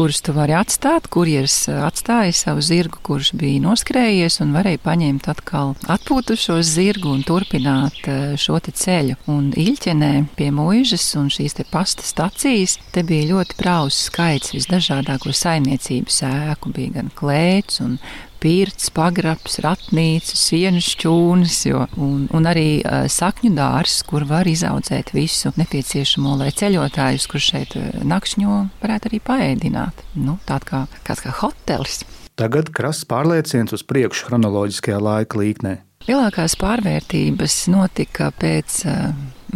kurus 0.00 0.22
tu 0.24 0.32
vari 0.32 0.54
atstāt. 0.56 1.10
Kurjeris 1.12 1.66
eh, 1.68 1.76
atstāja 1.84 2.32
savu 2.32 2.62
zirgu, 2.64 3.02
kurš 3.04 3.34
bija 3.36 3.60
noskrējies, 3.66 4.38
un 4.40 4.54
varēja 4.56 4.80
paņemt 4.80 5.28
atkal 5.28 5.74
atpūtu 5.92 6.38
šo 6.40 6.56
zirgu 6.64 7.12
un 7.12 7.20
turpināt 7.28 7.98
eh, 8.08 8.32
šo 8.40 8.56
ceļu. 8.64 9.18
Un 9.28 9.50
Ilķenē 9.52 10.12
pie 10.38 10.48
mūžas 10.56 11.04
un 11.20 11.28
šīs 11.32 11.58
te 11.58 11.68
pasta 11.68 12.06
stacijas 12.06 12.78
te 12.94 13.04
bija 13.04 13.28
ļoti 13.34 13.58
praus 13.60 13.98
skaits 14.08 14.54
visdažādāko 14.56 15.34
saimniecību 15.36 16.16
sēku. 16.16 16.72
Bija 16.72 16.96
gan 16.96 17.12
klēts 17.20 17.84
un 17.84 17.98
pirts, 18.40 18.90
pagrabs, 18.94 19.58
ratnīca, 19.64 20.36
sienas 20.38 20.88
šķūnis, 20.94 21.58
jo, 21.68 21.84
un, 22.00 22.24
un 22.36 22.48
arī 22.48 22.80
uh, 22.80 23.04
sakņu 23.10 23.52
dārs, 23.56 24.00
kur 24.08 24.24
var 24.28 24.48
izaudzēt 24.50 25.12
visu 25.16 25.52
nepieciešamo, 25.60 26.36
lai 26.40 26.50
ceļotājus, 26.56 27.28
kurš 27.30 27.50
šeit 27.52 27.76
nakšņo, 28.06 28.56
varētu 28.82 29.12
arī 29.12 29.20
paēdināt. 29.28 30.04
Nu, 30.16 30.38
Tāda 30.48 30.66
kā, 30.66 30.82
kāds 31.06 31.24
kā 31.26 31.34
hotelis. 31.42 32.02
Tagad 32.40 32.70
krasts 32.72 33.04
pārlieciens 33.04 33.74
uz 33.76 33.84
priekšu 33.84 34.30
chronoloģiskajā 34.30 34.98
laika 35.04 35.40
līknē. 35.40 35.76
Lielākās 36.08 36.54
pārvērtības 36.56 37.56
notika 37.68 38.30
pēc 38.40 38.78
uh, 38.88 39.10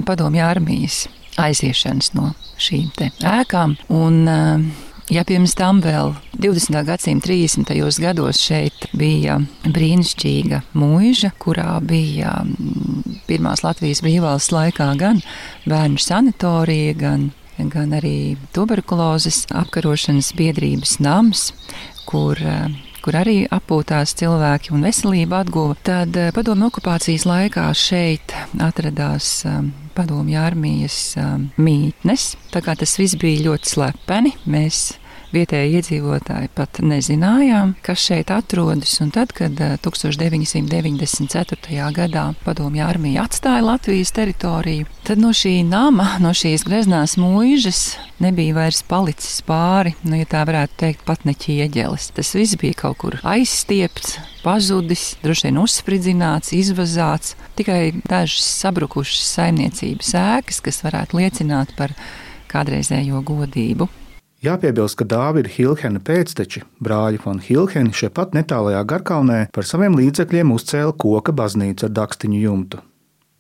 padomju 0.05 0.43
armijas 0.45 1.07
aiziešanas 1.41 2.13
no 2.15 2.35
šīm 2.61 2.91
ēkām. 3.25 3.79
Un, 3.89 4.19
uh, 4.29 4.93
Ja 5.13 5.21
pirms 5.29 5.53
tam 5.53 5.83
vēl 5.85 6.15
20. 6.41 6.79
gadsimta 6.89 7.29
30. 7.29 8.01
gados 8.01 8.39
šeit 8.41 8.87
bija 8.97 9.37
brīnišķīga 9.69 10.63
mūža, 10.73 11.29
kurā 11.37 11.77
bija 11.85 12.39
pirmās 13.29 13.61
Latvijas 13.67 14.01
brīvvalsts 14.05 14.55
laikā 14.55 14.87
gan 14.97 15.21
bērnu 15.69 16.01
sanatorija, 16.01 16.97
gan, 16.97 17.29
gan 17.59 17.93
arī 18.01 18.39
tuberkulozes 18.57 19.45
apkarošanas 19.53 20.33
biedrības 20.41 20.97
nams, 21.05 21.51
kur 22.09 22.41
kur 23.05 23.19
arī 23.21 23.45
apūtās 23.53 24.15
cilvēki 24.17 24.73
un 24.75 24.87
veselība 24.87 25.43
atguva, 25.45 25.77
tad 25.85 26.17
eh, 26.17 26.31
padomju 26.35 26.71
okupācijas 26.71 27.27
laikā 27.29 27.67
šeit 27.77 28.33
atradās 28.65 29.43
um, 29.49 29.73
padomju 29.97 30.41
armijas 30.41 30.99
um, 31.21 31.51
mītnes. 31.61 32.33
Tā 32.55 32.65
kā 32.65 32.77
tas 32.81 32.97
viss 33.01 33.19
bija 33.21 33.45
ļoti 33.51 33.75
slepeni, 33.75 34.33
mēs 34.49 34.95
vietējie 35.35 35.79
iedzīvotāji 35.79 36.49
pat 36.55 36.81
nezinājām, 36.85 37.75
kas 37.85 38.03
šeit 38.09 38.31
atrodas. 38.35 38.95
Un 39.05 39.11
tad, 39.15 39.33
kad 39.37 39.59
1994. 39.85 41.59
Eh, 41.75 41.83
gadā 41.95 42.25
padomju 42.45 42.85
armija 42.87 43.25
atstāja 43.27 43.65
Latvijas 43.65 44.13
teritoriju, 44.15 44.87
tad 45.07 45.19
no 45.23 45.33
šī 45.35 45.65
nama, 45.69 46.17
no 46.23 46.31
šīs 46.37 46.65
greznās 46.67 47.17
mūžas 47.21 47.97
nebija 48.23 48.55
vairs 48.57 48.83
palicis 48.87 49.43
pāri, 49.47 49.95
nu, 50.07 50.17
ja 50.21 50.27
tā 50.29 50.45
varētu 50.47 50.79
teikt, 50.81 51.05
pat 51.09 51.25
ne 51.29 51.35
ķieģelis. 51.37 52.11
Tas 52.17 52.35
viss 52.37 52.59
bija 52.61 52.79
kaut 52.85 53.01
kur 53.03 53.19
aizstiepts, 53.23 54.19
pazudis, 54.45 55.15
droši 55.25 55.49
vien 55.49 55.61
uzspridzināts, 55.63 56.55
izvazāts. 56.57 57.35
Tikai 57.59 57.95
dažas 58.07 58.47
sabrukušas 58.63 59.35
saimniecības 59.39 60.15
ēkas, 60.21 60.63
kas 60.65 60.83
varētu 60.87 61.21
liecināt 61.21 61.75
par 61.79 61.97
kādreizējo 62.53 63.23
godību. 63.27 63.89
Jāpiebilst, 64.45 64.99
ka 65.01 65.07
Dāvida 65.09 65.49
Hilhena 65.49 66.03
pēcteči, 66.05 66.61
brāļi 66.85 67.21
von 67.23 67.39
Hilheni, 67.41 67.95
šeit 67.97 68.13
pat 68.19 68.35
netālajā 68.37 68.83
Garkalnē 68.91 69.39
par 69.55 69.65
saviem 69.65 69.95
līdzekļiem 69.97 70.51
uzcēla 70.53 70.93
koka 71.01 71.33
baznīcu 71.33 71.87
ar 71.87 71.95
dakstiņu 71.97 72.41
jumtu. 72.43 72.81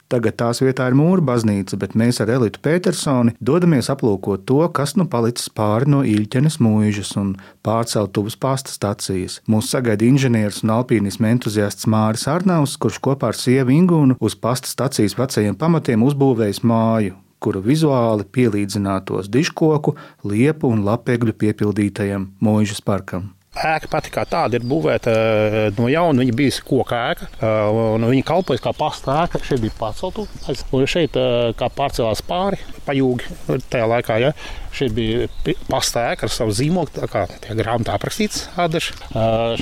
Tagad 0.08 0.38
tās 0.40 0.62
vietā 0.62 0.86
ir 0.88 0.96
mūra 0.96 1.20
baznīca, 1.26 1.76
bet 1.82 1.96
mēs 1.98 2.22
ar 2.22 2.32
Elitu 2.32 2.62
Petersoni 2.64 3.34
dodamies 3.36 3.90
aplūkot 3.92 4.46
to, 4.48 4.62
kas 4.72 4.94
nu 4.96 5.04
palicis 5.10 5.50
pāri 5.52 5.90
no 5.92 6.00
Iļķenes 6.08 6.56
mūžas 6.64 7.12
un 7.20 7.34
pārceltuvas 7.66 8.38
pasta 8.40 8.72
stacijas. 8.72 9.42
Mūs 9.50 9.68
sagaida 9.74 10.06
inženieris 10.08 10.62
un 10.64 10.72
alpīnismu 10.78 11.28
entuziasts 11.34 11.90
Māris 11.90 12.24
Arnaus, 12.32 12.78
kurš 12.80 13.02
kopā 13.04 13.34
ar 13.34 13.40
sievu 13.40 13.76
Ingūnu 13.76 14.16
uz 14.24 14.38
pasta 14.40 14.72
stacijas 14.72 15.18
vecajiem 15.20 15.58
pamatiem 15.60 16.06
uzbūvējis 16.08 16.64
māju, 16.64 17.18
kura 17.44 17.62
vizuāli 17.64 18.26
pielīdzinātos 18.34 19.30
diškoku, 19.32 19.94
liepu 20.24 20.72
un 20.72 20.84
lapegļu 20.88 21.36
piepildītajam 21.44 22.30
mūžas 22.44 22.84
parkam. 22.84 23.34
Ēka 23.54 23.86
pati 23.86 24.10
kā 24.10 24.24
tāda 24.26 24.58
ir 24.58 24.64
būvēta 24.66 25.12
eh, 25.14 25.56
no 25.78 25.86
jauna. 25.86 26.24
Viņa 26.24 26.34
bija 26.34 26.62
koka 26.66 26.98
ēka, 27.12 27.28
eh, 27.38 27.76
un 27.94 28.06
viņa 28.10 28.26
kalpoja 28.26 28.62
kā 28.64 28.72
pasta 28.74 29.20
ēka. 29.22 29.40
Šeit 29.46 29.62
bija 29.62 29.76
pārceltu, 29.78 30.26
un 30.74 30.86
šeit 30.90 31.18
eh, 31.20 31.66
pārcēlās 31.78 32.24
pāri 32.26 32.58
pajūgi 32.88 33.60
tajā 33.70 33.86
laikā. 33.94 34.18
Ja? 34.24 34.32
Šeit 34.74 34.96
bija 34.96 35.28
pasta 35.68 36.08
ēka 36.10 36.26
ar 36.26 36.34
savu 36.34 36.54
zīmogu, 36.56 36.96
tā 36.98 37.10
kā 37.10 37.28
grāmatā 37.54 37.94
aprakstīts 37.94 38.48
ādaši. 38.58 38.98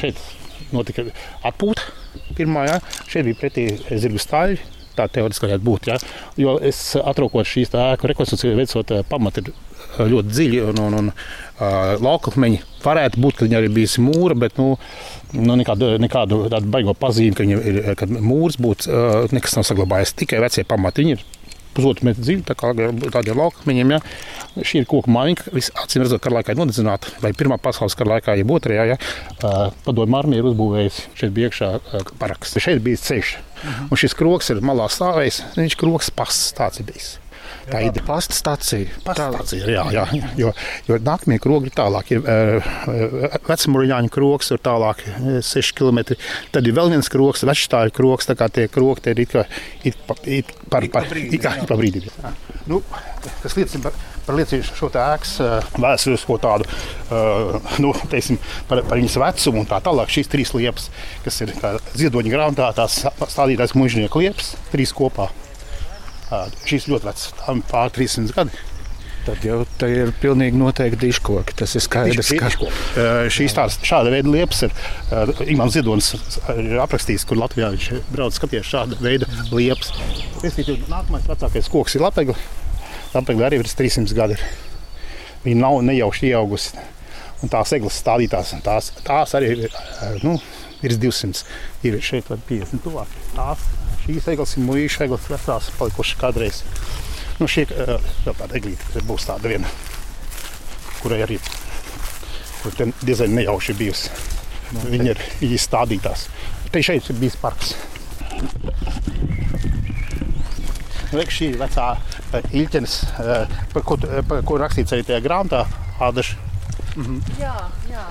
Šeit 0.01 0.25
notika 0.73 1.05
atpūta 1.45 1.85
pirmā, 2.39 2.65
ja? 2.71 2.81
šeit 3.13 3.29
bija 3.29 3.43
pretī 3.45 3.69
zirgu 3.93 4.23
stāļi 4.23 4.82
tā 4.97 5.09
teorētiski 5.13 5.49
varētu 5.49 5.67
būt. 5.67 5.91
Ja? 5.91 5.99
Jo 6.41 6.57
es 6.63 6.81
atrokot 7.01 7.49
šīs 7.49 7.75
ēku 7.75 8.11
rekonstrukciju, 8.11 8.59
veicot 8.59 8.95
pamatu 9.11 9.45
eh, 9.49 10.05
ļoti 10.13 10.33
dziļi 10.33 10.63
un, 10.71 10.83
un, 10.87 10.99
un 11.01 11.11
uh, 11.13 11.95
laukakmeņi. 12.03 12.63
Varētu 12.85 13.23
būt, 13.23 13.39
ka 13.39 13.47
viņa 13.49 13.61
arī 13.61 13.71
bijusi 13.77 14.05
mūra, 14.05 14.39
bet 14.39 14.59
nu, 14.61 14.73
nu, 15.37 15.59
nekādu, 15.61 15.95
nekādu 16.03 16.45
tādu 16.53 16.73
baigo 16.73 16.97
pazīmi, 16.99 17.37
ka, 17.39 17.47
ir, 17.47 17.83
ka 17.99 18.09
mūrs 18.13 18.59
būtu, 18.63 18.91
uh, 18.91 19.35
nekas 19.35 19.59
nav 19.59 19.69
saglabājies. 19.69 20.17
Tikai 20.23 20.43
vecie 20.43 20.67
pamati. 20.69 21.05
Viņi 21.05 21.17
ir 21.19 21.27
pusotru 21.77 22.09
metru 22.09 22.25
dziļi, 22.27 22.45
tā 22.49 22.57
kā 22.59 22.73
tādiem 22.75 23.41
laukakmeņiem. 23.41 23.95
Ja. 23.97 24.01
Šī 24.61 24.83
ir 24.83 24.89
koku 24.91 25.13
mājiņa, 25.13 25.47
kas 25.47 25.71
acīm 25.85 26.05
redzot, 26.05 26.23
kara 26.25 26.41
laikā 26.41 26.55
ir 26.55 26.61
nodedzināta. 26.61 27.15
Vai 27.25 27.33
Pirmā 27.37 27.59
pasaules 27.63 27.97
kara 27.99 28.17
laikā, 28.17 28.37
ja 28.39 28.49
otrajā, 28.59 28.87
ja, 28.93 29.01
padomju 29.87 30.19
armija 30.21 30.43
ir 30.43 30.51
uzbūvējusi 30.53 31.09
šeit 31.19 31.35
bija 31.37 31.51
iekšā 31.51 31.73
paraksts. 32.21 32.61
Šeit 32.63 32.85
bija 32.85 33.01
ceļš, 33.01 33.35
un 33.89 34.05
šis 34.05 34.19
kroks 34.19 34.53
ir 34.53 34.63
malā 34.65 34.91
stāvējis. 34.93 35.43
Viņš 35.59 35.81
kroks 35.81 36.13
pasts 36.15 36.55
tāds 36.59 36.83
ir 36.83 36.91
bijis. 36.93 37.17
Tā 37.69 37.83
ir 37.87 38.03
pasta 38.07 38.37
stācija. 38.37 39.01
Pasta 39.07 39.29
stācija 39.35 39.71
jā, 39.71 39.85
jā, 39.95 40.07
jo, 40.39 40.53
jo 40.89 40.99
nākamie 41.03 41.39
krogi 41.43 41.71
ir 41.71 41.77
tālāk. 41.77 42.15
Ir 42.17 42.23
uh, 42.23 43.39
vecmūriņāņu 43.49 44.13
krogs, 44.13 44.53
ir 44.55 44.63
tālāk 44.65 45.05
6 45.47 45.77
km. 45.79 46.17
Tad 46.55 46.69
ir 46.69 46.77
vēl 46.77 46.93
viens 46.95 47.13
krogs, 47.13 47.45
večstāļu 47.49 47.95
krogs. 47.97 48.31
Tā 48.31 48.39
kā 48.39 48.51
tie 48.53 48.69
krogi 48.73 49.13
ir 49.13 49.25
it 49.25 49.33
kā 49.33 49.47
it 49.85 49.99
pa, 50.07 50.17
it 50.25 50.53
par, 50.71 50.87
par, 50.93 51.09
it, 51.17 51.37
jā, 51.43 51.55
pa 51.69 51.79
brīdi. 51.79 52.05
Nu, 52.71 52.81
tas 53.43 53.57
liecina 53.59 53.83
par, 53.89 53.97
par 54.27 54.39
liecību 54.39 54.77
šo 54.79 54.91
ēkas 54.93 55.35
vēsturisko 55.83 56.39
tādu, 56.43 56.69
nu, 57.83 57.93
teiksim, 58.13 58.39
par, 58.71 58.85
par 58.87 59.01
viņas 59.01 59.19
vecumu 59.23 59.63
un 59.63 59.71
tā 59.71 59.83
tālāk. 59.85 60.13
Šīs 60.13 60.31
trīs 60.33 60.55
liepas, 60.57 60.91
kas 61.27 61.43
ir 61.45 61.55
ziedoņa 61.99 62.35
grāmatā, 62.35 62.73
tās 62.79 63.03
stādītās 63.35 63.77
mužnieku 63.79 64.23
liepas, 64.23 64.55
trīs 64.75 64.95
kopā. 64.97 65.31
Šīs 66.69 66.89
ļoti 66.89 67.09
vecas, 67.09 67.33
tam 67.43 67.65
pār 67.69 67.93
300 67.93 68.37
gadi. 68.37 68.61
Tad 69.23 69.45
jau 69.47 69.61
tā 69.79 69.87
ir 69.87 70.11
pilnīgi 70.19 70.59
noteikti 70.59 70.99
diškoki. 71.05 71.55
Tas 71.61 71.77
ir 71.79 71.85
skaidrs, 71.85 72.33
ka 72.41 72.49
uh, 72.51 72.71
šīs 73.31 73.55
tādas 73.55 73.77
šāda 73.87 74.11
veida 74.11 74.33
liepas 74.33 74.65
ir. 74.67 74.73
Uh, 75.15 75.31
Imants 75.53 75.77
Ziedonis 75.77 76.09
ir 76.57 76.81
aprakstījis, 76.83 77.27
kur 77.29 77.39
Latvijā 77.39 77.69
viņš 77.75 77.87
brauc 78.11 78.35
skaties 78.35 78.67
šāda 78.67 78.99
veida 79.03 79.29
liepas. 79.53 79.93
Respektīvi, 80.43 80.89
nākamais 80.91 81.29
vecākais 81.31 81.71
koks 81.71 81.95
ir 81.99 82.03
lapegli. 82.03 82.35
Lapegli 83.13 83.47
arī 83.47 83.61
ir 83.63 83.71
300 83.71 84.19
gadi. 84.19 84.41
Viņa 85.45 85.61
nav 85.61 85.79
nejauši 85.87 86.33
ieaugusi. 86.33 86.83
Un 87.43 87.51
tās 87.51 87.75
eglis 87.75 88.01
stādītās, 88.03 88.57
tās, 88.67 88.91
tās 89.07 89.37
arī 89.39 89.55
ir, 89.55 89.79
nu, 90.27 90.35
ir 90.83 90.99
200. 90.99 91.47
Ir 91.87 92.03
šeit 92.03 92.31
50 92.31 92.83
tuvāk. 92.83 93.15
Tās 93.37 93.63
Šīs 94.03 94.29
eglis 94.33 94.57
ir 94.57 94.65
mūžīgas 94.67 95.01
eglis, 95.07 95.31
vecās, 95.31 95.71
palikušas 95.79 96.21
kādreiz. 96.21 96.63
Nu, 97.39 97.47
šī 97.51 97.67
ir 97.67 97.75
vēl 98.27 98.39
tāda 98.39 98.59
eglīte, 98.59 98.89
kas 98.93 99.07
būs 99.07 99.27
tāda 99.29 99.51
viena, 99.53 99.71
kurai 101.03 101.23
arī 101.27 101.39
kur 102.63 102.93
diezgan 103.03 103.35
nejauši 103.35 103.75
bijusi. 103.79 104.11
No, 104.73 104.85
viņa 104.89 105.11
ir 105.13 105.23
viņa 105.41 105.59
stādītās. 105.61 106.27
Te 106.73 106.83
šeit 106.85 107.11
ir 107.11 107.19
bijis 107.21 107.37
parks. 107.41 107.75
Nu, 111.13 111.21
šī 111.29 111.51
vecā 111.61 111.89
uh, 111.99 112.55
ilķenes, 112.57 112.95
uh, 113.21 113.59
par, 113.75 113.85
ko, 113.85 113.99
par 114.29 114.47
ko 114.49 114.57
rakstīts 114.63 114.95
arī 114.97 115.05
tajā 115.09 115.21
grāmatā, 115.27 115.67
Ādaša. 116.03 116.39
Mm 116.97 117.05
-hmm. 117.05 117.21
Jā, 117.41 117.57
jā. 117.91 118.07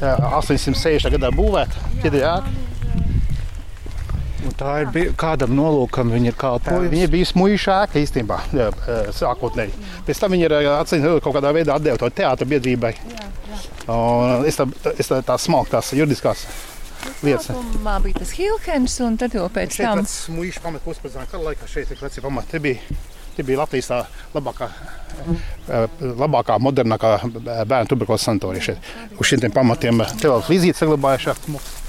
Uh, 0.00 0.38
860. 0.38 1.10
gadā 1.16 1.30
būvēta. 1.34 1.74
Jā, 2.04 2.36
Un 4.44 4.52
tā 4.60 4.74
ir 4.82 4.90
bij, 4.92 5.06
kādam 5.16 5.54
nolūkam, 5.56 6.10
viņa 6.12 6.28
ir 6.28 6.36
kalpojusi. 6.36 6.90
Viņa 6.92 7.08
bija 7.12 7.28
smuīša 7.30 7.78
ēka 7.86 8.02
īstenībā, 8.02 8.40
sākotnēji. 9.20 9.72
Pēc 10.04 10.20
tam 10.20 10.36
viņa 10.36 10.50
ir 10.50 10.56
atcīmredzot 10.74 11.24
kaut 11.24 11.38
kādā 11.38 11.54
veidā 11.56 11.78
atdeva 11.78 12.00
to 12.00 12.10
teātra 12.12 12.48
biedrībai. 12.50 12.92
Jā, 12.92 13.24
jā. 13.54 13.64
Un 13.94 14.44
es 14.48 14.60
tā, 14.60 14.68
es 14.98 15.10
tā, 15.10 15.20
tās 15.24 15.92
juridiskās 15.96 16.44
lietas. 17.24 17.50
Sākumā 17.50 17.98
bija 18.04 18.20
tas 18.22 18.32
Hilkens, 18.36 18.96
un 19.04 19.18
tad 19.20 19.36
jau 19.36 19.46
pēc 19.52 19.78
tam. 19.80 20.04
Smuīša 20.08 20.64
pamat, 20.64 20.84
ko 20.84 20.94
uzpazināja 20.94 21.30
kara 21.32 21.50
laikā, 21.50 21.68
šeit 21.70 21.92
ir 21.92 22.00
veci 22.00 22.24
pamati. 22.24 22.52
Te 22.54 22.60
bija, 22.64 22.98
te 23.36 23.46
bija 23.46 23.62
Latvijas 23.62 23.90
tā 23.90 24.00
labākā, 24.34 24.70
labākā 26.24 26.58
modernākā 26.64 27.14
bērnu 27.40 27.92
tuberkulozes 27.92 28.28
sanatorija 28.30 28.68
šeit. 28.70 28.92
Uz 29.18 29.30
šiem 29.30 29.52
pamatiem 29.54 30.04
te 30.20 30.30
vēl 30.32 30.44
līdzīti 30.52 30.80
saglabājušās 30.84 31.44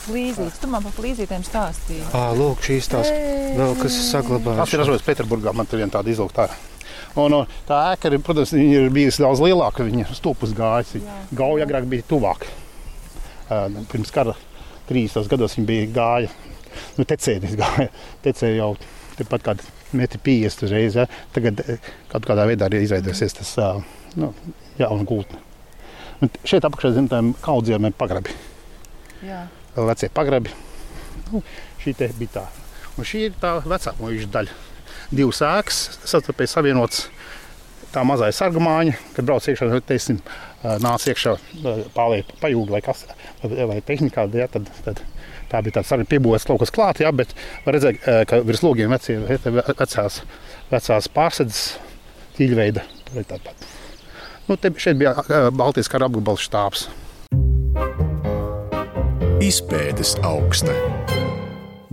flīzītes. 0.06 0.62
Tu 0.62 0.70
man 0.72 0.86
par 0.86 0.96
flīzītēm 0.96 1.44
stāstīji. 1.46 2.06
Ah, 2.16 2.32
lūk, 2.38 2.64
šīs 2.66 2.90
tās 2.92 3.12
vēl 3.12 3.76
kas 3.82 4.00
ir 4.00 4.08
saglabājušās. 4.12 4.64
Tas 4.64 4.76
ir 4.76 4.82
ražots 4.84 5.06
Pēterburgā, 5.06 5.54
man 5.56 5.70
tur 5.70 5.82
viena 5.82 5.94
tāda 5.98 6.12
izlūgta. 6.14 6.48
Un, 7.16 7.32
un 7.32 7.54
tā 7.68 7.80
ēka, 7.94 8.12
ir, 8.12 8.20
protams, 8.24 8.52
ir 8.60 8.90
bijusi 8.94 9.24
daudz 9.24 9.44
lielāka. 9.44 9.86
Viņa 9.88 10.10
stūpus 10.18 10.56
gājusi. 10.56 11.04
Gauja 11.36 11.68
agrāk 11.68 11.88
bija 11.92 12.06
tuvāk. 12.10 12.48
Pirms 13.92 14.12
kara 14.14 14.36
30 14.90 15.32
gados 15.32 15.56
viņa 15.58 15.70
bija 15.70 15.88
gāja. 15.96 16.34
Nu, 17.00 17.08
tecēnis 17.08 17.56
gāja. 17.60 17.90
Tecēja 18.26 18.60
jau 18.60 18.74
tepat 19.16 19.46
kādi 19.48 19.74
metri 19.96 20.20
50 20.28 20.68
uzreiz. 20.68 21.00
Ja? 21.00 21.08
Tagad 21.36 21.64
kaut 22.12 22.28
kādā 22.28 22.48
veidā 22.50 22.68
arī 22.68 22.84
izveidosies 22.84 23.38
tas 23.40 23.56
nu, 24.20 24.34
jauna 24.80 25.08
gultne. 25.08 25.40
Un 26.24 26.32
šeit 26.48 26.68
apakšā 26.68 26.94
zem 26.96 27.08
tām 27.12 27.34
kaudzēm 27.44 27.90
ir 27.90 27.96
pagrabi. 28.00 28.36
Jā. 29.26 29.46
Vecie 29.76 30.10
pagrabi. 30.14 30.54
Nu, 31.32 31.42
šī 31.82 31.96
te 32.00 32.10
bija 32.20 32.40
tā. 32.40 32.46
Un 32.96 33.08
šī 33.08 33.26
ir 33.28 33.36
tā 33.42 33.58
vecā 33.66 33.96
mūža 34.00 34.30
daļa. 34.32 34.56
Divas 35.16 35.42
ēkas 35.46 35.82
savstarpēji 36.08 36.52
savienotas. 36.54 37.06
Tā 37.96 38.04
mazā 38.08 38.28
sargumāņa, 38.36 38.96
kad 39.16 39.28
brauc 39.28 39.46
iekšā, 39.48 39.70
teiksim, 39.88 40.18
nāca 40.84 41.12
iekšā 41.12 41.36
pārliek 41.96 42.34
pajūgi 42.42 42.74
vai 42.74 42.82
kas, 42.84 43.06
vai 43.44 43.78
tehnikā, 43.88 44.26
ja, 44.36 44.50
tad, 44.52 44.68
tad 44.84 45.00
tā 45.52 45.62
bija 45.64 45.78
tāds 45.78 45.94
arī 45.96 46.08
piebūvēts 46.12 46.48
kaut 46.50 46.60
kas 46.64 46.74
klāt, 46.76 47.00
ja, 47.04 47.14
bet 47.16 47.32
var 47.64 47.78
redzēt, 47.78 48.04
ka 48.28 48.42
virs 48.44 48.66
logiem 48.66 48.92
vecie, 48.92 49.16
vecās, 49.22 50.20
vecās 50.74 51.10
pārsedzes 51.16 51.64
tīļveida. 52.36 52.84
Nu, 54.50 54.60
te, 54.60 54.74
šeit 54.76 55.00
bija 55.00 55.16
Baltijas 55.56 55.92
kara 55.92 56.12
apgabala 56.12 56.42
štābs. 56.42 56.90
Izpētes 59.46 60.16
augsta. 60.26 60.74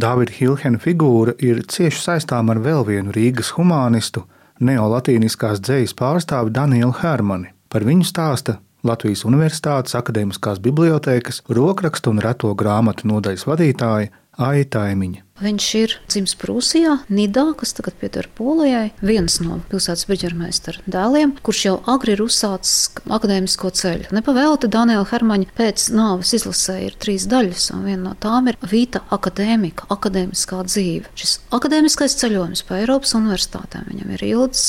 Dāvida 0.00 0.32
Hilhena 0.32 0.78
figūra 0.80 1.34
ir 1.44 1.58
cieši 1.68 1.98
saistām 2.00 2.48
ar 2.48 2.60
vēl 2.64 2.86
vienu 2.88 3.12
Rīgas 3.12 3.50
humanistu, 3.58 4.22
neolatīniskās 4.62 5.60
dzejas 5.60 5.92
pārstāvi 5.98 6.54
Danielu 6.56 6.94
Hermani. 7.02 7.50
Par 7.68 7.84
viņu 7.84 8.06
stāsta 8.08 8.56
Latvijas 8.88 9.26
Universitātes 9.28 9.98
Akademiskās 9.98 10.62
bibliotēkas 10.64 11.42
rokrakstu 11.58 12.14
un 12.14 12.22
reto 12.24 12.54
grāmatu 12.56 13.10
nodaļas 13.10 13.44
vadītāja 13.50 14.08
Aita 14.48 14.86
Aimiņa. 14.88 15.20
Viņš 15.42 15.66
ir 15.80 15.94
dzimis 16.06 16.34
Prūsijā, 16.38 16.96
Nidā, 17.10 17.44
kas 17.58 17.74
tagad 17.74 17.96
pieder 17.98 18.28
Polijai, 18.38 18.92
viens 19.02 19.40
no 19.42 19.58
pilsētas 19.72 20.06
brīģermeistara 20.06 20.84
dēliem, 20.86 21.34
kurš 21.42 21.62
jau 21.66 21.76
agri 21.90 22.14
ir 22.14 22.22
uzsācis 22.22 22.92
akadēmisko 23.10 23.72
ceļu. 23.80 24.10
Nepavēlti 24.14 24.70
Daniela 24.70 25.06
Hermaņa 25.10 25.50
pēc 25.58 25.88
nāves 25.96 26.34
izlasē 26.38 26.78
ir 26.86 26.98
trīs 27.02 27.26
daļas, 27.30 27.72
un 27.74 27.86
viena 27.88 28.02
no 28.10 28.14
tām 28.22 28.52
ir 28.52 28.60
Vīta 28.62 29.02
akadēmika, 29.14 29.88
akadēmiskā 29.90 30.60
dzīve. 30.68 31.10
Šis 31.18 31.40
akadēmiskais 31.58 32.14
ceļojums 32.22 32.62
pa 32.68 32.78
Eiropas 32.78 33.16
universitātēm 33.18 33.90
viņam 33.90 34.14
ir 34.14 34.24
ilgs 34.30 34.68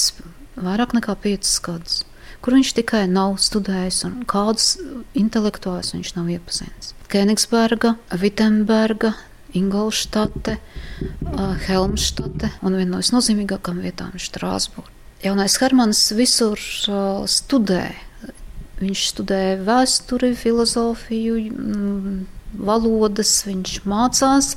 vairāk 0.58 0.98
nekā 0.98 1.16
piecus 1.22 1.60
gadus 1.64 2.02
kur 2.44 2.58
viņš 2.58 2.74
tikai 2.76 3.06
nav 3.08 3.38
studējis 3.40 4.02
un 4.10 4.16
kādus 4.28 4.74
intelektuālus 5.16 5.94
viņš 5.96 6.10
nav 6.18 6.28
iepazinis. 6.34 6.92
Kenigsberga, 7.08 7.94
Vitsenberga, 8.20 9.14
Ingolštate, 9.58 10.58
Helmštate 11.68 12.50
un 12.66 12.78
viena 12.80 12.96
no 12.96 13.02
visnozīmīgākajām 13.04 13.82
vietām 13.84 14.14
ir 14.18 14.24
Strāsburga. 14.24 14.90
Jaunais 15.24 15.56
Hermans 15.62 16.02
visur 16.18 16.60
studē. 17.32 17.84
Viņš 18.84 19.04
studēja 19.14 19.60
vēsturi, 19.64 20.34
filozofiju, 20.36 21.38
valodas, 22.54 23.32
viņš 23.48 23.78
mācās. 23.88 24.50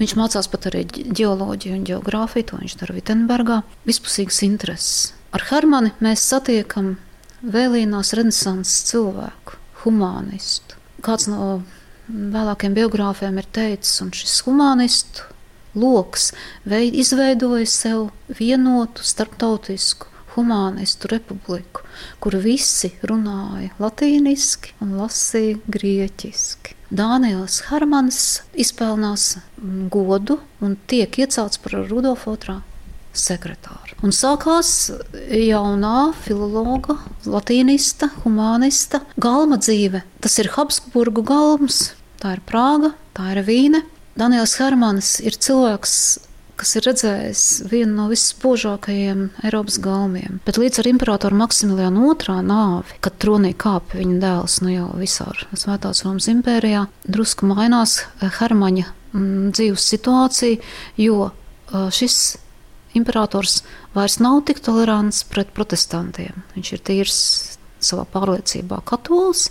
Viņš 0.00 0.14
mācās 0.16 0.48
pat 0.48 0.70
arī 0.70 0.86
geoloģiju 0.88 1.76
un 1.76 1.84
geogrāfiju, 1.90 2.48
to 2.48 2.60
viņš 2.62 2.78
dara 2.80 2.96
Vitsenbergā. 2.96 3.60
Vispusīgas 3.84 4.40
intereses. 4.46 5.12
Ar 5.34 5.44
Hermani 5.50 5.92
mēs 6.04 6.24
satiekam 6.30 6.94
vēlīnās 7.44 8.14
renesanses 8.16 8.86
cilvēku, 8.88 9.58
humanistu. 9.82 10.78
Kāds 11.04 11.28
no 11.28 11.60
vēlākiem 12.08 12.74
biogrāfiem 12.76 13.38
ir 13.40 13.48
teicis, 13.54 14.00
un 14.04 14.12
šis 14.14 14.40
humanistu 14.46 15.30
lokus 15.74 16.30
izveidoja 16.64 17.66
sev 17.66 18.10
vienotu 18.38 19.02
starptautisku 19.02 20.10
humanistu 20.34 21.08
republiku, 21.10 21.84
kur 22.18 22.36
visi 22.42 22.90
runāja 23.06 23.70
latīniski 23.82 24.74
un 24.82 24.96
lasīja 24.98 25.60
grieķiski. 25.70 26.74
Dānijas 26.94 27.62
Hermans 27.70 28.20
izpelnās 28.54 29.38
godu 29.90 30.38
un 30.62 30.76
tiek 30.90 31.18
iecelts 31.18 31.58
par 31.62 31.78
Rudolfu 31.88 32.36
II 32.36 32.60
sekretāru. 33.14 33.96
Un 34.04 34.12
sākās 34.14 34.90
jaunā 35.30 36.12
filologa, 36.24 36.98
latīnista, 37.26 38.10
humanista 38.24 39.00
galma 39.16 39.58
dzīve. 39.62 40.02
Tas 40.22 40.38
ir 40.42 40.50
Habsburgu 40.54 41.22
galms, 41.26 41.94
tā 42.24 42.38
ir 42.38 42.44
Prāga, 42.48 42.94
tā 43.16 43.34
ir 43.34 43.44
Vīne. 43.44 43.84
Daniels 44.16 44.54
Hermans 44.60 45.18
ir 45.26 45.36
cilvēks, 45.36 45.94
kas 46.56 46.76
ir 46.78 46.86
redzējis 46.86 47.42
vienu 47.68 47.96
no 47.98 48.06
visspožākajiem 48.08 49.26
Eiropas 49.44 49.76
galmiem. 49.82 50.38
Bet 50.46 50.56
līdz 50.60 50.80
ar 50.80 50.88
imperatoru 50.92 51.38
Maksimiliānu 51.40 52.14
II 52.14 52.44
nāvi, 52.46 52.96
kad 53.04 53.18
tronī 53.20 53.52
kāpa 53.58 53.98
viņa 53.98 54.20
dēls 54.22 54.60
nu 54.64 54.72
jau 54.72 54.86
visur 55.00 55.44
Svētās 55.52 56.04
Romas 56.06 56.30
impērijā, 56.30 56.86
drusku 57.04 57.50
mainās 57.50 57.98
Hermaņa 58.22 58.86
mm, 58.86 59.50
dzīves 59.58 59.90
situācija, 59.92 60.62
jo 61.02 61.32
šis 61.74 62.20
imperators 62.94 63.64
vairs 63.96 64.20
nav 64.22 64.44
tik 64.46 64.62
tolerants 64.62 65.24
pret 65.26 65.50
protestantiem. 65.56 66.46
Viņš 66.54 66.72
ir 66.76 66.84
tīrs 66.86 67.20
savā 67.84 68.06
pārliecībā 68.08 68.80
katolis. 68.88 69.48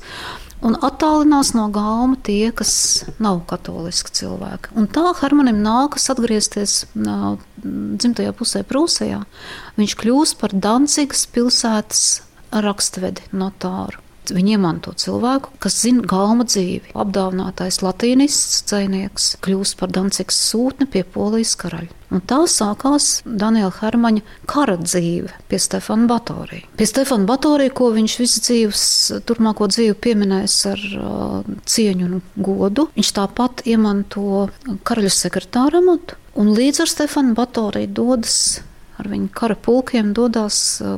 Un 0.64 0.78
attālinās 0.80 1.52
no 1.58 1.66
gauma 1.76 2.16
tie, 2.24 2.52
kas 2.56 3.04
nav 3.24 3.42
katoliski 3.50 4.14
cilvēki. 4.20 4.72
Un 4.80 4.88
tā 4.88 5.10
Hermanim 5.20 5.60
nākas 5.64 6.08
atgriezties 6.14 6.78
dzimtajā 6.96 8.32
pusē 8.38 8.64
Prūsijā. 8.68 9.24
Viņš 9.80 9.98
kļūst 10.00 10.40
par 10.40 10.56
Dancigas 10.56 11.26
pilsētas 11.36 12.06
rakstvedi 12.64 13.28
notāru. 13.36 14.03
Viņi 14.32 14.56
iemanto 14.56 14.94
cilvēku, 14.96 15.52
kas 15.64 15.82
zina 15.84 16.06
galma 16.08 16.46
dzīvi. 16.48 16.94
Apdāvinātais 16.96 17.82
latīnists 17.84 18.64
dzinieks 18.70 19.34
kļūst 19.44 19.78
par 19.80 19.92
Dancigas 19.92 20.40
sūtni 20.52 20.88
pie 20.90 21.04
polijas 21.04 21.58
karaļa. 21.60 21.92
Un 22.14 22.22
tā 22.30 22.44
sākās 22.48 23.24
Daniela 23.26 23.74
Hermaņa 23.74 24.22
kara 24.50 24.78
dzīve 24.78 25.34
pie 25.50 25.60
Stefana 25.60 26.06
Batorija. 26.12 26.68
Pie 26.78 26.88
Stefana 26.88 27.26
Batorija, 27.28 27.74
ko 27.74 27.90
viņš 27.96 28.18
visu 28.22 28.44
dzīves, 28.46 28.84
turpmāko 29.28 29.68
dzīvi 29.74 29.96
pieminēs 30.06 30.60
ar 30.70 30.84
uh, 31.00 31.56
cieņu 31.66 32.10
un 32.10 32.22
godu, 32.38 32.88
viņš 32.94 33.16
tāpat 33.18 33.66
iemanto 33.68 34.46
karaļa 34.86 35.16
sekretāra 35.16 35.82
amatu. 35.82 36.20
Un 36.38 36.54
līdz 36.54 36.86
ar 36.86 36.94
Stefanu 36.94 37.36
Batoriju 37.38 37.92
dodas 37.98 38.38
ar 39.00 39.10
viņu 39.10 39.30
kara 39.36 39.56
pulkiem 39.60 40.14
dodas 40.16 40.58
uh, 40.84 40.98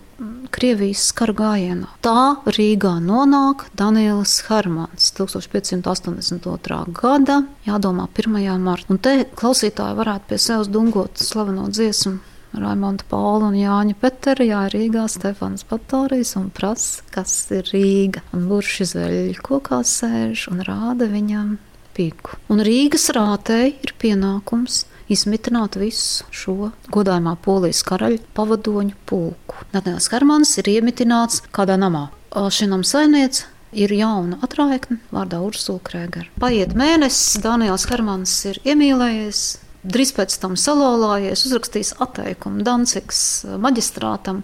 Krievijas 0.55 1.09
kara 1.15 1.35
gājienā. 1.35 1.89
Tā 2.05 2.37
Rīgā 2.45 2.93
nonāk 3.03 3.67
Daniels 3.77 4.37
Hermans 4.49 5.09
1582. 5.17 6.79
gada, 6.95 7.41
jādomā 7.67 8.07
1. 8.11 8.39
martā. 8.61 8.93
Un 8.93 9.01
te 9.03 9.17
klausītāji 9.35 9.99
varētu 9.99 10.31
pie 10.31 10.39
sevis 10.41 10.71
dungot 10.71 11.19
slaveno 11.19 11.67
dziesmu. 11.71 12.17
Raimonda 12.55 13.03
Paula 13.09 13.49
un 13.49 13.57
Jāņa 13.59 13.97
Petera, 13.99 14.45
Jā, 14.47 14.61
Rīgā 14.71 15.05
Stefans 15.11 15.65
Patorijs 15.67 16.35
un 16.39 16.49
prasa, 16.55 17.03
kas 17.11 17.33
ir 17.51 17.67
Rīga. 17.67 18.23
Un 18.35 18.47
burši 18.47 18.87
zveļi 18.93 19.39
kokā 19.43 19.81
sēž 19.83 20.47
un 20.53 20.63
rāda 20.63 21.09
viņam 21.11 21.57
piku. 21.95 22.37
Un 22.51 22.63
Rīgas 22.63 23.09
rātei 23.15 23.73
ir 23.83 23.95
pienākums 23.99 24.85
izmitināt 25.11 25.77
visu 25.79 26.25
šo 26.33 26.71
godājumā 26.93 27.35
polijas 27.45 27.83
karaļa 27.87 28.21
pavadoņu 28.37 28.95
pulku. 29.09 29.59
Natēls 29.75 30.09
Hermans 30.13 30.55
ir 30.61 30.71
iemitināts 30.77 31.43
kādā 31.55 31.77
namā. 31.79 32.07
Šī 32.35 32.67
nama 32.71 32.83
saimniece 32.83 33.45
ir 33.75 33.91
jauna 33.95 34.39
atraitne 34.45 34.99
vārdā 35.13 35.41
Ursula 35.43 35.83
Krēgera. 35.85 36.31
Paiet 36.41 36.73
mēnesis, 36.77 37.37
Daniels 37.43 37.87
Hermans 37.91 38.33
ir 38.49 38.59
iemīlējies. 38.65 39.45
Drīz 39.85 40.15
pēc 40.17 40.33
tam 40.41 40.55
salolājies, 40.57 41.43
uzrakstījis 41.45 41.91
atteikumu 42.01 42.63
Dancigas 42.65 43.19
maģistrātam 43.61 44.39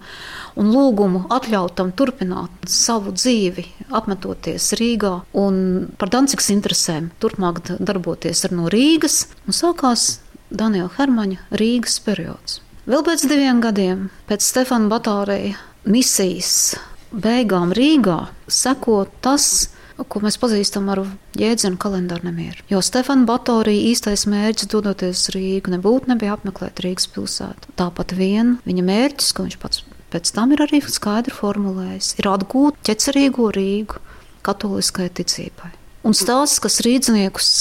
un 0.61 0.69
lūgumu 0.69 1.23
atļautam 1.33 1.95
turpināt 1.97 2.67
savu 2.69 3.09
dzīvi, 3.15 3.65
apmetoties 3.89 4.69
Rīgā 4.77 5.15
un 5.41 5.55
par 5.97 6.13
Dancigas 6.13 6.51
interesēm 6.53 7.09
turpmāk 7.23 7.63
darboties 7.79 8.45
ar 8.45 8.53
no 8.53 8.69
Rīgas. 8.69 9.23
Un 9.49 9.57
sākās 9.57 10.11
Daniela 10.51 10.91
Hermaņa 10.97 11.47
Rīgas 11.57 11.99
periods. 12.05 12.59
Vēl 12.89 13.03
pēc 13.07 13.25
diviem 13.29 13.61
gadiem, 13.63 14.09
pēc 14.29 14.45
Stefana 14.45 14.89
Batārija 14.91 15.57
misijas 15.85 16.75
beigām 17.11 17.71
Rīgā, 17.75 18.25
seko 18.51 19.05
tas, 19.23 19.69
ko 20.01 20.21
mēs 20.23 20.39
pazīstam 20.41 20.89
ar 20.91 21.03
jēdzienu 21.37 21.77
kalendāru 21.81 22.29
nemieru. 22.29 22.65
Jo 22.71 22.81
Stefana 22.83 23.27
Batorija 23.29 23.91
īstais 23.91 24.25
mērķis, 24.29 24.69
dodoties 24.71 25.27
uz 25.27 25.35
Rīgu, 25.35 25.75
nebūtu 25.75 26.09
nebija 26.11 26.35
apmeklēt 26.37 26.81
Rīgas 26.83 27.09
pilsētu. 27.13 27.73
Tāpat 27.79 28.15
vien 28.17 28.57
viņa 28.65 28.85
mērķis, 28.87 29.33
ko 29.37 29.45
viņš 29.47 29.59
pats 29.61 29.83
pēc 30.11 30.33
tam 30.35 30.51
ir 30.55 30.63
arī 30.65 30.81
skaidri 30.83 31.33
formulējis, 31.35 32.15
ir 32.19 32.29
atgūt 32.31 32.81
ķecerīgo 32.87 33.47
Rīgu 33.55 34.01
katoliskai 34.45 35.07
ticībai. 35.15 35.71
Un 36.07 36.17
stāsts, 36.17 36.59
kas 36.63 36.81
rīzniekus 36.83 37.51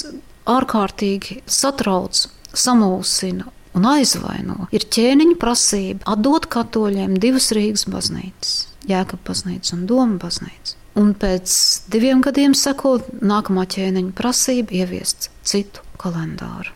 ārkārtīgi 0.49 1.43
satrauc, 1.51 2.25
samulsina 2.57 3.47
un 3.77 3.87
aizvaino, 3.87 4.67
ir 4.75 4.87
ķēniņa 4.91 5.39
prasība 5.41 6.07
atdot 6.15 6.49
katoļiem 6.51 7.17
divas 7.23 7.51
Rīgas 7.57 7.87
baznīcas- 7.91 8.67
Jēkab 8.91 9.23
baznīca 9.27 9.75
un 9.77 9.87
Doma 9.87 10.19
baznīca. 10.19 10.77
Un 10.99 11.15
pēc 11.15 11.53
diviem 11.89 12.21
gadiem 12.21 12.55
sekot, 12.55 13.07
nākamā 13.23 13.67
ķēniņa 13.71 14.13
prasība 14.19 14.75
ieviest 14.83 15.31
citu 15.45 15.81
kalendāru, 15.99 16.73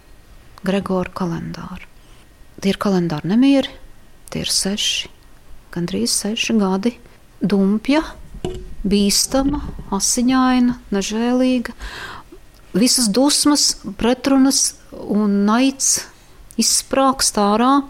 Gregora 0.64 1.10
kalendāru. 1.10 1.88
Tie 2.60 2.70
ir 2.70 2.78
kalendāri 2.78 3.32
nemieri, 3.32 3.68
tie 4.30 4.40
ir 4.40 4.46
seši, 4.46 5.08
gandrīz 5.74 6.14
seši 6.14 6.54
gadi. 6.60 6.94
Dumpja, 7.44 8.04
bīstama, 8.86 9.60
asiņaina, 9.92 10.78
nežēlīga, 10.94 11.74
visas 12.74 13.08
dusmas, 13.08 13.74
pretrunas 13.98 14.74
un 15.10 15.44
naids 15.48 16.04
izsprāgst 16.60 17.38
ārā. 17.40 17.82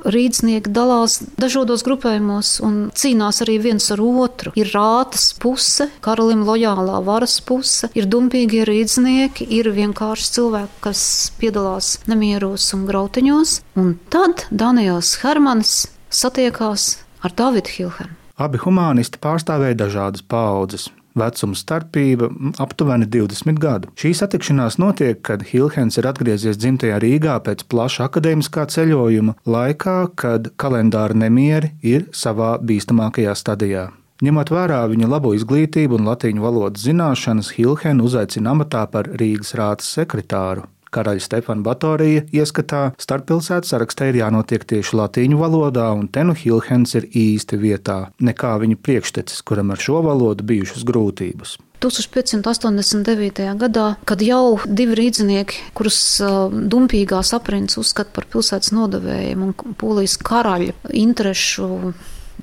Rīdznieki 0.00 0.70
dalās 0.72 1.18
dažādos 1.40 1.82
grupējumos 1.84 2.54
un 2.64 2.76
cīnās 2.96 3.42
arī 3.44 3.58
viens 3.60 3.90
ar 3.92 4.00
otru. 4.00 4.52
Ir 4.56 4.70
rātas 4.72 5.26
puse, 5.36 5.90
karalim 6.04 6.46
lojālā 6.48 7.02
varas 7.04 7.36
puse, 7.44 7.90
ir 7.92 8.08
dumpīgie 8.08 8.64
rīdznieki, 8.68 9.44
ir 9.60 9.68
vienkārši 9.76 10.30
cilvēki, 10.38 10.80
kas 10.86 11.02
piedalās 11.40 11.98
nemieros 12.08 12.70
un 12.76 12.86
grautiņos. 12.88 13.58
Un 13.80 13.98
tad 14.12 14.46
Daniels 14.48 15.18
Hermans 15.20 15.74
satiekās 16.08 16.94
ar 17.20 17.36
Davidu 17.36 17.76
Hilhenu. 17.76 18.16
Abi 18.40 18.56
humanisti 18.62 19.20
pārstāvēja 19.20 19.76
dažādas 19.82 20.24
paudzes. 20.24 20.88
Vecuma 21.18 21.58
starpība 21.58 22.30
aptuveni 22.62 23.08
20 23.10 23.58
gadu. 23.60 23.90
Šī 23.98 24.12
satikšanās 24.16 24.78
notiek, 24.82 25.20
kad 25.26 25.42
Hilhens 25.50 25.98
ir 25.98 26.08
atgriezies 26.10 26.58
dzimtajā 26.60 27.00
Rīgā 27.02 27.38
pēc 27.46 27.66
plaša 27.70 28.06
akadēmiskā 28.08 28.66
ceļojuma, 28.70 29.36
laikā, 29.46 29.98
kad 30.14 30.52
kalendāra 30.60 31.18
nemieri 31.18 31.74
ir 31.82 32.06
savā 32.14 32.56
bīstamākajā 32.62 33.34
stadijā. 33.38 33.88
Ņemot 34.20 34.50
vērā 34.52 34.82
viņa 34.92 35.06
labo 35.08 35.30
izglītību 35.32 35.96
un 35.96 36.10
latīņu 36.10 36.44
valodas 36.44 36.84
zināšanas, 36.84 37.54
Hilhenu 37.56 38.04
uzaicina 38.04 38.52
amatā 38.52 38.84
par 38.92 39.08
Rīgas 39.16 39.54
rātas 39.56 39.88
sekretāru. 39.96 40.66
Karaļa 40.94 41.22
Stefana 41.22 41.64
Batorija 41.66 42.24
ieskatā 42.34 42.82
starppilsētu 43.00 43.70
sarakstē 43.70 44.10
ir 44.10 44.20
jānotiek 44.24 44.66
tieši 44.72 44.98
latīņu 44.98 45.40
valodā, 45.40 45.88
un 45.94 46.08
te 46.10 46.24
nu 46.26 46.34
Hilhens 46.36 46.96
ir 46.98 47.06
īsti 47.06 47.58
vietā, 47.62 47.98
nekā 48.18 48.56
viņa 48.62 48.78
priekštecis, 48.82 49.42
kuram 49.46 49.70
ar 49.74 49.82
šo 49.82 50.02
valodu 50.06 50.46
bijušas 50.46 50.86
grūtības. 50.88 51.58
1589. 51.80 53.40
gadā, 53.56 53.86
kad 54.04 54.20
jau 54.20 54.58
divi 54.68 54.98
rīznieki, 54.98 55.62
kurus 55.76 56.00
uh, 56.20 56.52
dumpīgās 56.52 57.32
aprindas 57.36 57.78
uzskata 57.80 58.12
par 58.18 58.28
pilsētas 58.28 58.74
nodevējiem 58.76 59.46
un 59.46 59.54
polijas 59.80 60.18
karaļa 60.20 60.92
interešu 61.00 61.70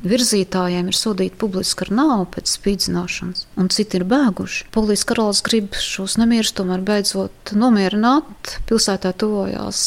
virzītājiem 0.05 0.89
ir 0.91 0.97
sodīti 0.97 1.39
publiski 1.39 1.85
ar 1.87 1.93
nāvu 1.99 2.27
pēc 2.35 2.53
spīdzināšanas, 2.57 3.45
un 3.57 3.69
citi 3.73 3.99
ir 3.99 4.05
bēguši. 4.09 4.67
Polijas 4.75 5.05
karalis 5.07 5.43
grib 5.45 5.77
šos 5.81 6.17
nemierus 6.21 6.53
tomēr 6.57 6.83
beidzot 6.85 7.53
nomierināt. 7.57 8.57
Pilsētā 8.69 9.13
tuvojās 9.17 9.79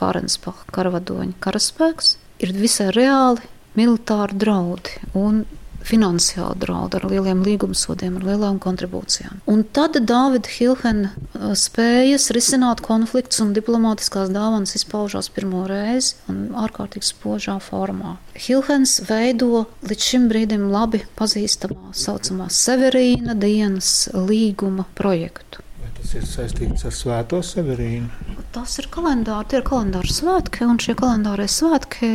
Fārenspacha 0.00 0.70
karavadoņa 0.74 1.38
karaspēks. 1.44 2.16
Ir 2.44 2.54
visai 2.56 2.90
reāli 2.94 3.44
militāri 3.78 4.38
draudi, 4.38 4.98
un 5.18 5.44
finansiāli 5.84 6.58
draudi 6.62 6.98
ar 6.98 7.06
lieliem 7.10 7.42
līgumsodiem, 7.46 8.18
ar 8.18 8.26
lielām 8.30 8.60
kontribūcijām. 8.62 9.42
Un 9.50 9.64
tad 9.76 9.98
Dāvida 10.08 10.50
Hilhena 10.50 11.10
uh, 11.12 11.52
spējas 11.58 12.30
risināt 12.36 12.82
konfliktus 12.84 13.42
un 13.44 13.52
diplomātiskās 13.56 14.32
dāvanas 14.34 14.76
izpaužās 14.78 15.30
pirmo 15.34 15.64
reizi 15.70 16.16
un 16.32 16.46
ārkārtīgi 16.64 17.10
spožā 17.10 17.58
formā. 17.64 18.16
Hilhens 18.34 18.98
veido 19.08 19.66
līdz 19.86 20.08
šim 20.10 20.28
brīdim 20.32 20.68
labi 20.72 21.04
pazīstamā 21.18 21.92
saucamā 21.94 22.48
Severīna 22.52 23.36
dienas 23.38 24.08
līguma 24.14 24.88
projektu. 24.98 25.62
Tas 26.04 26.18
ir 26.18 26.24
saistīts 26.28 26.84
ar 26.84 26.92
Svēto 26.92 27.38
Severīnu. 27.40 28.23
Tas 28.54 28.76
ir 28.78 28.86
kalendārs, 28.86 29.48
tie 29.50 29.58
ir 29.58 29.64
kalendāra 29.66 30.14
svētki, 30.14 30.62
un 30.68 30.76
šie 30.78 30.94
kalendārie 30.98 31.48
svētki, 31.50 32.08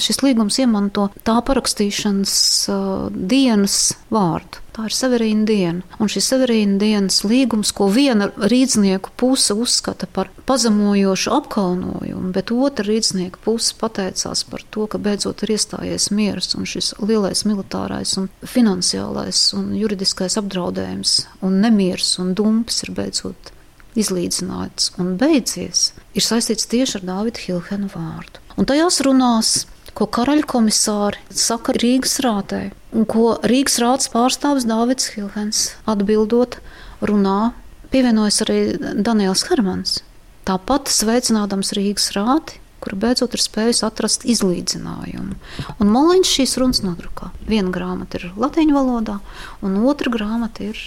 šis 0.00 0.22
līgums 0.24 0.56
iemanto 0.62 1.10
tā 1.28 1.34
parakstīšanas 1.44 2.36
uh, 2.72 3.08
dienas 3.12 3.76
vārdu. 4.14 4.62
Tā 4.74 4.88
ir 4.88 4.94
Severīna 4.96 5.44
diena. 5.46 5.98
Un 6.02 6.08
šis 6.10 6.30
Severīna 6.32 6.80
dienas 6.80 7.20
līgums, 7.28 7.70
ko 7.76 7.90
viena 7.92 8.30
rīznieku 8.34 9.12
puse 9.20 9.54
uzskata 9.54 10.08
par 10.10 10.32
pazemojošu 10.48 11.34
apkaunojumu, 11.36 12.32
bet 12.34 12.50
otra 12.56 12.88
rīznieka 12.88 13.44
puse 13.44 13.76
pateicās 13.78 14.42
par 14.48 14.64
to, 14.74 14.88
ka 14.90 14.98
beidzot 14.98 15.44
ir 15.44 15.52
iestājies 15.54 16.08
miers 16.16 16.56
un 16.56 16.66
šis 16.66 16.94
lielais 17.04 17.44
militārais 17.46 18.16
un 18.18 18.32
finansiālais 18.40 19.50
un 19.60 19.74
juridiskais 19.78 20.40
apdraudējums 20.40 21.18
un 21.44 21.60
nemiers 21.62 22.16
un 22.24 22.32
dumps 22.34 22.82
ir 22.88 22.96
beidzot 22.96 23.53
izlīdzināts 23.98 24.92
un 24.98 25.14
beidzies, 25.20 25.92
ir 26.14 26.24
saistīts 26.24 26.68
tieši 26.70 27.00
ar 27.00 27.06
Dāvida 27.10 27.44
Hilhena 27.44 27.90
vārdu. 27.92 28.42
Un 28.58 28.68
tajās 28.70 29.00
runās 29.06 29.54
ko 29.94 30.06
karaļa 30.10 30.46
komisāri 30.50 31.20
saka 31.34 31.74
Rīgas 31.78 32.18
rātē, 32.24 32.62
un 32.94 33.06
ko 33.06 33.36
Rīgas 33.46 33.78
rāts 33.82 34.10
pārstāvis 34.12 34.66
Dāvids 34.68 35.12
Hilhens 35.14 35.68
atbildot 35.90 36.58
runā, 37.04 37.54
pievienojas 37.94 38.42
arī 38.46 38.58
Daniels 39.06 39.46
Hermans. 39.50 40.00
Tāpat 40.48 40.90
sveicinādams 40.92 41.72
Rīgas 41.78 42.10
rāti, 42.16 42.58
kur 42.84 42.98
beidzot 43.00 43.32
ir 43.32 43.40
spējis 43.40 43.80
atrast 43.86 44.26
izlīdzinājumu. 44.28 45.38
Un 45.80 45.92
Moliņš 45.94 46.32
šīs 46.36 46.58
runas 46.60 46.82
nodrukā. 46.84 47.30
Viena 47.48 47.72
grāmata 47.72 48.20
ir 48.20 48.34
latīņu 48.36 48.76
valodā, 48.76 49.20
un 49.64 49.78
otra 49.88 50.12
grāmata 50.12 50.68
ir 50.68 50.82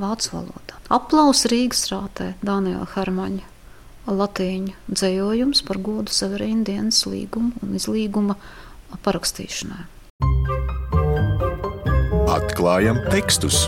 vācu 0.00 0.32
valodā. 0.34 0.78
Aplaus 0.92 1.46
Rīgas 1.50 1.86
rātē 1.92 2.32
Daniela 2.44 2.86
Hermaņa 2.94 3.54
latīņu 4.06 4.76
dzējojums 4.92 5.64
par 5.66 5.80
godu 5.82 6.14
Severīna 6.14 6.66
dienas 6.68 7.02
līgumu 7.08 7.56
un 7.62 7.74
izlīguma 7.78 8.38
parakstīšanai. 9.06 9.84
Atklājam 12.36 13.02
tekstus! 13.10 13.66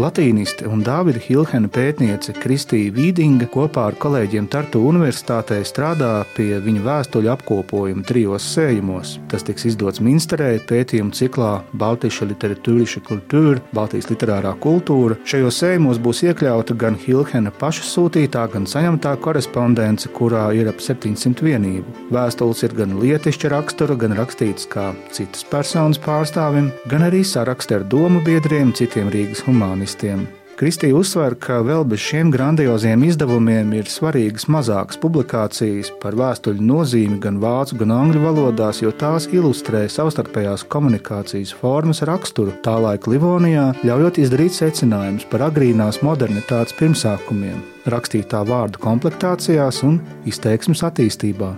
Latīniste 0.00 0.64
un 0.64 0.80
Dāvida 0.80 1.20
Hilhena 1.20 1.68
pētniece 1.68 2.32
Kristīna 2.40 2.94
Vīdinga 2.96 3.44
kopā 3.52 3.82
ar 3.90 3.96
kolēģiem 4.00 4.46
Tartu 4.48 4.80
Universitātē 4.88 5.58
strādā 5.68 6.22
pie 6.32 6.54
viņa 6.64 6.84
vēstuļu 6.86 7.28
apkopojuma 7.34 8.06
trijos 8.08 8.46
sējumos. 8.54 9.18
Tas 9.28 9.44
tiks 9.44 9.66
izdots 9.68 10.00
Minsterē 10.00 10.54
pētījumu 10.70 11.12
ciklā 11.12 11.50
Baltijas 11.76 12.22
literatūriša 12.30 13.02
kultūra, 13.10 13.60
Baltijas 13.76 14.08
literārā 14.08 14.54
kultūra. 14.64 15.18
Šajos 15.28 15.60
sējumos 15.60 16.00
būs 16.00 16.24
iekļauta 16.30 16.78
gan 16.80 16.96
Hilhena 16.96 17.52
paša 17.60 17.84
sūtītā, 17.90 18.46
gan 18.54 18.64
saņemtā 18.72 19.12
korespondence, 19.20 20.08
kurā 20.16 20.46
ir 20.56 20.72
ap 20.72 20.80
700 20.80 21.44
vienību. 21.44 22.08
Vēstules 22.16 22.64
ir 22.64 22.78
gan 22.80 22.96
lietišķa 23.02 23.52
rakstura, 23.52 23.98
gan 24.00 24.16
rakstītas 24.16 24.64
kā 24.72 24.88
citas 25.12 25.44
personas 25.52 26.00
pārstāvim, 26.00 26.72
gan 26.88 27.04
arī 27.10 27.20
saraksti 27.20 27.76
ar 27.82 27.84
domu 27.84 28.24
biedriem, 28.24 28.72
citiem 28.72 29.12
Rīgas 29.12 29.44
humanistiem 29.44 29.89
žurnālistiem. 29.90 30.28
Kristīna 30.60 30.98
uzsver, 31.00 31.34
ka 31.40 31.62
vēl 31.64 31.86
bez 31.88 32.02
šiem 32.04 32.28
grandioziem 32.30 33.00
izdevumiem 33.06 33.72
ir 33.72 33.88
svarīgas 33.88 34.44
mazākas 34.44 34.98
publikācijas 35.00 35.88
par 36.02 36.12
vēstuļu 36.12 36.60
nozīmi 36.60 37.18
gan 37.18 37.38
vācu, 37.40 37.78
gan 37.80 37.90
angļu 37.90 38.20
valodās, 38.20 38.82
jo 38.82 38.92
tās 38.92 39.26
ilustrē 39.32 39.88
savstarpējās 39.88 40.66
komunikācijas 40.68 41.54
formas 41.56 42.02
raksturu 42.02 42.52
tā 42.62 42.76
laika 42.76 43.08
Livonijā, 43.08 43.72
ļaujot 43.80 44.20
izdarīt 44.20 44.52
secinājumus 44.52 45.24
par 45.32 45.48
agrīnās 45.48 46.02
modernitātes 46.04 46.76
pirmsākumiem, 46.76 47.64
rakstītā 47.88 48.44
vārdu 48.44 48.84
komplektācijās 48.84 49.80
un 49.88 50.02
izteiksmes 50.28 50.84
attīstībā. 50.84 51.54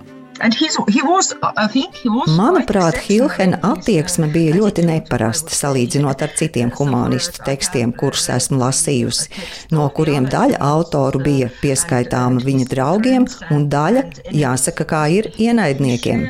Manuprāt, 2.33 2.97
Hilhena 3.05 3.59
attieksme 3.63 4.27
bija 4.33 4.55
ļoti 4.57 4.83
neparasta 4.87 5.53
salīdzinot 5.53 6.23
ar 6.25 6.31
citiem 6.37 6.71
humanistu 6.73 7.43
tekstiem, 7.45 7.93
kurus 7.93 8.25
esmu 8.33 8.57
lasījusi, 8.61 9.29
no 9.75 9.85
kuriem 9.93 10.25
daļa 10.31 10.57
autoru 10.65 11.21
bija 11.23 11.49
pieskaitāma 11.61 12.41
viņa 12.43 12.65
draugiem, 12.71 13.27
un 13.53 13.67
daļa, 13.69 14.03
jāsaka, 14.33 14.87
kā 14.89 15.03
ir 15.13 15.29
ienaidniekiem. 15.37 16.25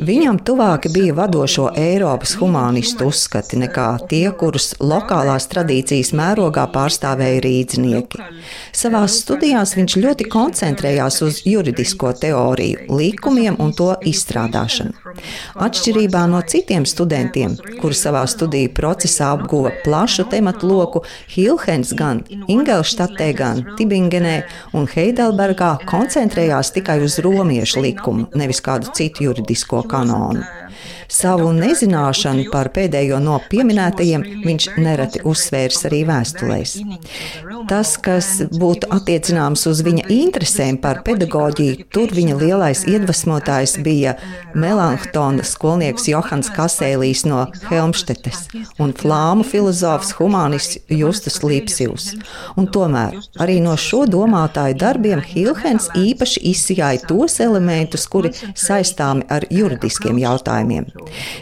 Viņam 0.00 0.40
tuvāki 0.48 0.92
bija 0.94 1.16
vadošo 1.20 1.68
Eiropas 1.76 2.34
humanistu 2.40 3.10
uzskati 3.12 3.60
nekā 3.60 3.90
tie, 4.08 4.24
kurus 4.40 4.72
lokālās 4.80 5.50
tradīcijas 5.52 6.14
mērogā 6.16 6.64
pārstāvēja 6.72 7.44
rīdznieki. 7.44 8.24
Savās 8.74 9.20
studijās 9.22 9.76
viņš 9.76 10.00
ļoti 10.00 10.28
koncentrējās 10.32 11.20
uz 11.28 11.44
juridisko 11.46 12.12
teoriju, 12.24 12.88
likumiem 12.88 13.33
likumiem 13.34 13.56
un 13.58 13.72
to 13.74 13.90
izstrādāšanu. 14.06 14.94
Atšķirībā 15.62 16.24
no 16.30 16.40
citiem 16.46 16.84
studentiem, 16.86 17.56
kuri 17.80 17.94
savā 17.94 18.24
studiju 18.30 18.70
procesā 18.74 19.32
apguva 19.34 19.72
plašu 19.84 20.26
tematu 20.30 20.68
loku, 20.70 21.02
Hilhens 21.28 21.94
gan 21.94 22.22
Ingelštatē, 22.30 23.32
gan 23.34 23.64
Tibingenē 23.78 24.36
un 24.74 24.86
Heidelbergā 24.86 25.78
koncentrējās 25.86 26.72
tikai 26.74 27.00
uz 27.02 27.18
romiešu 27.18 27.82
likumu, 27.82 28.28
nevis 28.34 28.62
kādu 28.62 28.94
citu 28.94 29.28
juridisko 29.28 29.82
kanonu. 29.88 30.44
Savu 31.08 31.50
nezināšanu 31.56 32.48
par 32.52 32.70
pēdējo 32.74 33.20
no 33.22 33.38
pieminētajiem 33.50 34.24
viņš 34.44 34.68
nereti 34.78 35.22
uzsvērs 35.28 35.84
arī 35.88 36.02
vēstulēs. 36.08 36.76
Tas, 37.68 37.94
kas 38.00 38.28
būtu 38.52 38.90
attiecināms 38.92 39.64
uz 39.70 39.80
viņa 39.86 40.06
interesēm 40.12 40.78
par 40.82 41.02
pedagoģiju, 41.06 41.86
tur 41.94 42.12
viņa 42.12 42.36
lielais 42.40 42.84
iedvesmotājs 42.90 43.78
bija 43.84 44.16
Melanchtona 44.54 45.44
skolnieks 45.46 46.08
Johans 46.10 46.50
Kasēlijs 46.54 47.24
no 47.28 47.44
Helmštetes 47.70 48.48
un 48.82 48.92
flāmu 48.96 49.46
filozofs 49.48 50.12
humanists 50.18 50.78
Justus 50.92 51.40
Lipsjus. 51.44 52.10
Un 52.60 52.68
tomēr 52.68 53.16
arī 53.40 53.60
no 53.64 53.76
šo 53.80 54.04
domātāju 54.10 54.78
darbiem 54.80 55.22
Hilhens 55.24 55.88
īpaši 55.98 56.44
izsijāja 56.52 57.04
tos 57.08 57.40
elementus, 57.44 58.06
kuri 58.10 58.32
saistāmi 58.54 59.26
ar 59.32 59.46
juridiskiem 59.50 60.20
jautājumiem. 60.22 60.90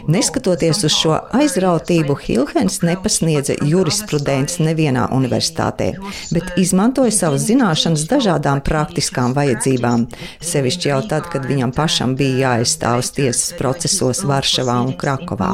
Neskatoties 0.07 0.83
uz 0.83 0.95
šo 0.95 1.17
aizrautību, 1.35 2.15
Hilhens 2.25 2.79
nepasniedza 2.83 3.55
jurisprudenci 3.61 4.63
nevienā 4.65 5.07
universitātē, 5.15 5.91
bet 6.33 6.57
izmantoja 6.59 7.13
savas 7.13 7.45
zināšanas 7.49 8.07
dažādām 8.09 8.63
praktiskām 8.65 9.35
vajadzībām, 9.37 10.07
sevišķi 10.43 10.89
jau 10.89 11.01
tad, 11.09 11.29
kad 11.33 11.45
viņam 11.49 11.73
pašam 11.75 12.15
bija 12.19 12.55
jāizstāv 12.57 13.03
tiesas 13.15 13.53
procesos 13.59 14.23
Varšavā 14.27 14.79
un 14.87 14.95
Krakovā. 14.97 15.51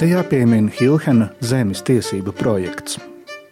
Te 0.00 0.08
jāpiemina 0.08 0.72
Hilhena 0.78 1.30
zemes 1.44 1.84
tiesību 1.84 2.32
projekts. 2.32 2.98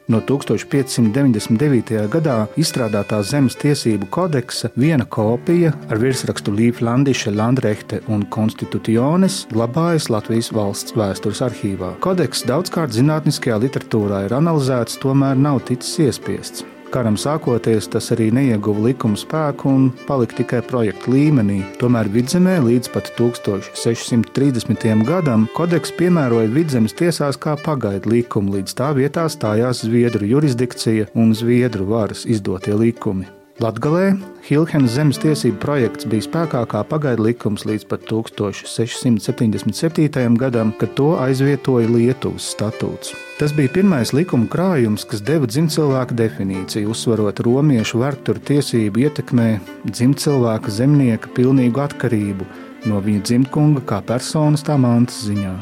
No 0.08 0.22
1599. 0.24 1.98
gadā 2.08 2.36
izstrādātā 2.56 3.18
zemes 3.28 3.58
tiesību 3.60 4.08
kodeksa 4.14 4.70
viena 4.72 5.04
kopija 5.04 5.74
ar 5.92 6.00
virsrakstu 6.00 6.54
Līflandīša 6.56 7.34
Landrechte 7.36 8.00
un 8.08 8.24
Konstituciones 8.32 9.42
glabājas 9.52 10.08
Latvijas 10.08 10.48
valsts 10.56 10.96
vēstures 10.96 11.44
arhīvā. 11.44 11.92
Kodeks 12.00 12.46
daudzkārt 12.48 12.96
zinātniskajā 12.96 13.60
literatūrā 13.66 14.24
ir 14.30 14.38
analizēts, 14.40 14.96
tomēr 15.04 15.36
nav 15.36 15.60
ticis 15.68 16.00
iespiests. 16.08 16.64
Karam 16.88 17.18
sākoties, 17.20 17.84
tas 17.92 18.06
arī 18.14 18.30
neieguva 18.32 18.86
likuma 18.86 19.18
spēku 19.20 19.68
un 19.68 19.88
palika 20.08 20.38
tikai 20.40 20.62
projekta 20.64 21.12
līmenī. 21.12 21.58
Tomēr 21.80 22.08
vidzemē 22.14 22.56
līdz 22.64 22.92
pat 22.94 23.12
1630. 23.18 25.04
gadam 25.08 25.48
kodeks 25.56 25.92
piemēroja 26.00 26.48
vidzemes 26.54 26.96
tiesās 26.96 27.36
kā 27.36 27.58
pagaidu 27.60 28.16
likumu, 28.16 28.56
līdz 28.56 28.78
tā 28.80 28.92
vietā 28.96 29.28
stājās 29.28 29.84
Zviedru 29.84 30.24
jurisdikcija 30.32 31.12
un 31.14 31.34
Zviedru 31.36 31.84
varas 31.92 32.24
izdotie 32.24 32.74
likumi. 32.74 33.37
Latgalē 33.58 34.12
Hilhenas 34.46 34.92
zemes 34.94 35.18
tiesību 35.18 35.56
projekts 35.58 36.06
bija 36.06 36.22
spēkā 36.22 36.60
kā 36.70 36.78
pagaidu 36.86 37.26
likums 37.26 37.66
līdz 37.66 37.90
pat 37.90 38.06
1677. 38.06 40.38
gadam, 40.38 40.70
kad 40.78 40.94
to 40.94 41.18
aizvietoja 41.18 41.90
Lietuvas 41.90 42.46
statūts. 42.54 43.18
Tas 43.40 43.50
bija 43.56 43.72
pirmais 43.74 44.12
likuma 44.14 44.46
krājums, 44.52 45.02
kas 45.10 45.18
deva 45.26 45.50
dzimtcilvēka 45.50 46.14
definīciju, 46.20 46.90
uzsverot 46.94 47.42
romiešu 47.42 47.98
vērturu 48.04 48.38
tiesību 48.52 49.02
ietekmē 49.08 49.48
dzimtcilvēka 49.90 50.70
zemnieka 50.78 51.26
pilnīgu 51.34 51.82
atkarību 51.82 52.46
no 52.86 53.02
viņa 53.02 53.26
dzimtkunga 53.26 53.82
kā 53.90 53.98
personas 54.06 54.62
tā 54.62 54.78
mantas 54.78 55.26
ziņā. 55.26 55.58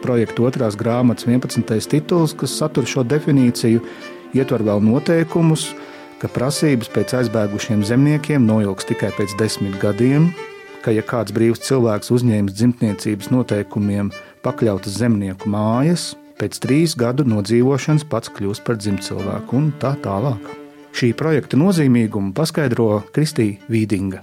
Projekta 0.00 0.48
otrās 0.48 0.72
grāmatas 0.72 1.28
11. 1.28 1.68
tituls, 1.84 2.32
kas 2.32 2.56
satur 2.56 2.88
šo 2.88 3.04
definīciju, 3.04 3.84
ietver 4.32 4.64
vēl 4.64 4.80
noteikumus, 4.88 5.68
ka 6.20 6.28
prasības 6.28 6.90
pēc 6.92 7.16
aizbēgušiem 7.22 7.84
zemniekiem 7.88 8.44
noilgs 8.46 8.88
tikai 8.88 9.12
pēc 9.16 9.34
desmit 9.40 9.76
gadiem, 9.82 10.30
ka, 10.84 10.92
ja 10.92 11.04
kāds 11.04 11.34
brīvs 11.36 11.64
cilvēks 11.66 12.12
uzņēmis 12.16 12.56
dzimtniecības 12.60 13.32
noteikumiem 13.32 14.12
pakļautas 14.44 15.00
zemnieku 15.00 15.50
mājas, 15.52 16.12
pēc 16.40 16.60
trīs 16.64 16.96
gadu 16.96 17.26
nodzīvošanas 17.28 18.08
pats 18.12 18.32
kļūst 18.36 18.66
par 18.68 18.80
dzimtcilvēku 18.80 19.60
un 19.60 19.70
tā 19.80 19.96
tālāk. 20.04 20.59
Šī 20.90 21.12
projekta 21.16 21.56
nozīmīgumu 21.60 22.32
paskaidro 22.36 23.02
Kristīna 23.14 23.70
Vīdinga. 23.70 24.20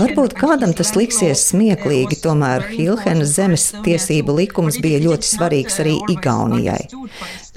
Varbūt 0.00 0.34
kādam 0.38 0.74
tas 0.76 0.90
liksies 0.98 1.44
smieklīgi, 1.52 2.18
tomēr 2.24 2.66
Hilhenas 2.72 3.36
zemes 3.38 3.68
tiesību 3.86 4.34
likums 4.40 4.80
bija 4.82 4.98
ļoti 5.06 5.30
svarīgs 5.30 5.78
arī 5.84 5.94
Igaunijai. 6.16 6.82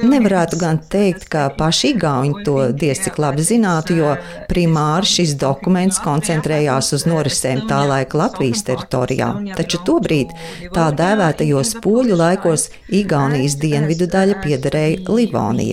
Nevarētu 0.02 0.58
gan 0.62 0.80
teikt, 0.92 1.28
ka 1.34 1.48
paši 1.58 1.96
Igauni 1.96 2.46
to 2.46 2.56
diez 2.74 3.02
cik 3.04 3.20
labi 3.22 3.44
zinātu, 3.46 3.98
jo 3.98 4.14
primāri 4.50 5.10
šis 5.10 5.36
dokuments 5.42 6.00
koncentrējās 6.02 6.94
uz 6.98 7.06
norisēm 7.10 7.66
tā 7.70 7.82
laika 7.90 8.22
Latvijas 8.22 8.64
teritorijā. 8.70 9.32
Taču 9.58 9.82
tobrīd 9.86 10.34
tā 10.76 10.88
dēvētajos 10.98 11.76
poļu 11.84 12.18
laikos 12.22 12.70
Igaunijas 13.02 13.58
dienvidu 13.62 14.10
daļa 14.12 14.40
piederēja 14.46 15.04
Livonijai. 15.10 15.71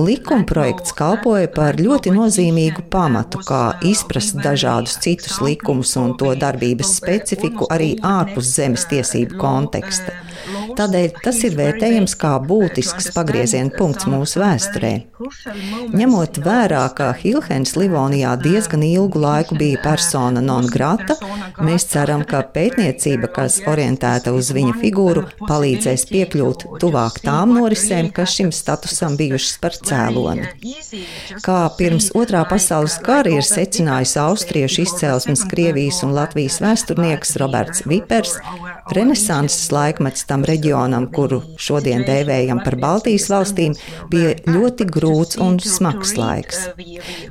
Likumprojekts 0.00 0.94
kalpoja 0.96 1.48
par 1.52 1.76
ļoti 1.80 2.12
nozīmīgu 2.14 2.86
pamatu, 2.92 3.42
kā 3.44 3.62
izprast 3.84 4.38
dažādus 4.40 4.96
citus 5.04 5.40
likumus 5.44 5.92
un 6.00 6.14
to 6.20 6.32
darbības 6.40 6.94
specifiku 7.00 7.68
arī 7.76 7.90
ārpus 8.00 8.54
zemes 8.56 8.86
tiesību 8.92 9.36
konteksta. 9.42 10.14
Tādēļ 10.76 11.20
tas 11.24 11.38
ir 11.46 11.54
vērtējams 11.56 12.14
kā 12.20 12.34
būtisks 12.44 13.08
pagrieziena 13.16 13.72
punkts 13.72 14.04
mūsu 14.10 14.42
vēsturē. 14.42 14.92
Ņemot 15.96 16.40
vērā, 16.44 16.82
ka 16.96 17.08
Hilhens 17.16 17.72
Livonijā 17.80 18.34
diezgan 18.42 18.84
ilgu 18.84 19.22
laiku 19.22 19.56
bija 19.56 19.80
persona 19.84 20.42
non 20.44 20.68
grata, 20.68 21.16
mēs 21.64 21.88
ceram, 21.92 22.26
ka 22.28 22.42
pētniecība, 22.52 23.30
kas 23.38 23.58
orientēta 23.64 24.34
uz 24.36 24.52
viņa 24.56 24.76
figūru, 24.82 25.24
palīdzēs 25.48 26.06
piekļūt 26.10 26.66
tuvāk 26.82 27.22
tām 27.24 27.56
norisēm, 27.56 28.12
kas 28.16 28.36
šim 28.36 28.52
statusam 28.52 29.16
bijušas 29.16 29.56
par 29.62 29.78
cēloni. 29.80 30.50
Kā 31.46 31.60
pirms 31.78 32.10
otrā 32.18 32.44
pasaules 32.48 32.98
kara 33.06 33.32
ir 33.38 33.46
secinājis 33.46 34.16
austriešu 34.26 34.84
izcelsmes 34.84 35.46
Krievijas 35.48 36.02
un 36.04 36.12
Latvijas 36.16 36.60
vēsturnieks 36.64 37.36
Roberts 37.40 37.86
Vipers, 37.88 38.36
Renesanses 38.94 39.72
laikmets 39.74 40.22
tam 40.28 40.44
reģionam, 40.46 41.08
kuru 41.10 41.40
šodien 41.58 42.04
dēvējam 42.06 42.60
par 42.62 42.76
Baltijas 42.78 43.26
valstīm, 43.32 43.74
bija 44.12 44.36
ļoti 44.46 44.86
grūts 44.94 45.40
un 45.42 45.58
smags 45.62 46.14
laiks. 46.18 46.68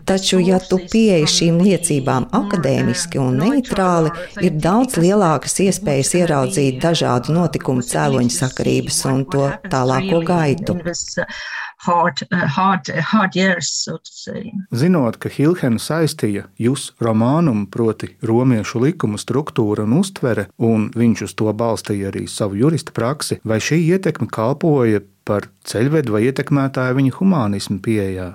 Taču, 0.10 0.42
ja 0.44 0.60
tu 0.60 0.82
pieeji 0.92 1.30
šīm 1.32 1.62
liecībām 1.64 2.28
akadēmiski 2.36 3.22
un 3.24 3.40
neitrāli, 3.40 4.12
ir 4.44 4.60
daudz 4.60 5.00
lielākas 5.00 5.60
iespējas 5.68 6.16
ieraudzīt 6.20 6.82
dažādu 6.84 7.36
notikumu 7.38 7.86
cēloņu 7.88 8.36
sakarības 8.36 9.04
un 9.14 9.24
to 9.32 9.48
tālāko 9.72 10.24
gaitu 10.28 10.76
hard, 11.86 12.24
uh, 12.32 12.46
hard, 12.58 12.90
uh, 12.90 13.02
hard 13.02 13.36
years, 13.36 13.70
so 13.70 13.98
to 13.98 14.12
say. 14.12 14.52
Zinot, 14.74 15.20
ka 15.22 15.30
Hilhena 15.30 15.82
saistīja 15.82 16.48
jus 16.62 16.92
romānumu, 17.02 17.68
proti 17.72 18.14
romiešu 18.26 18.84
likumu 18.86 19.20
struktūru 19.22 19.86
un 19.86 20.00
uztvere, 20.02 20.50
un 20.58 20.90
viņš 20.96 21.28
uz 21.30 21.36
to 21.40 21.52
balstīja 21.54 22.12
arī 22.12 22.26
savu 22.32 22.60
jurista 22.62 22.96
praksi, 22.96 23.40
vai 23.46 23.62
šī 23.64 23.82
ietekme 23.96 24.30
kalpoja 24.32 25.04
par 25.26 25.50
ceļvedu 25.66 26.16
vai 26.16 26.26
ietekmētāju 26.30 27.00
viņa 27.00 27.16
humanismu 27.20 27.80
pieejā? 27.86 28.34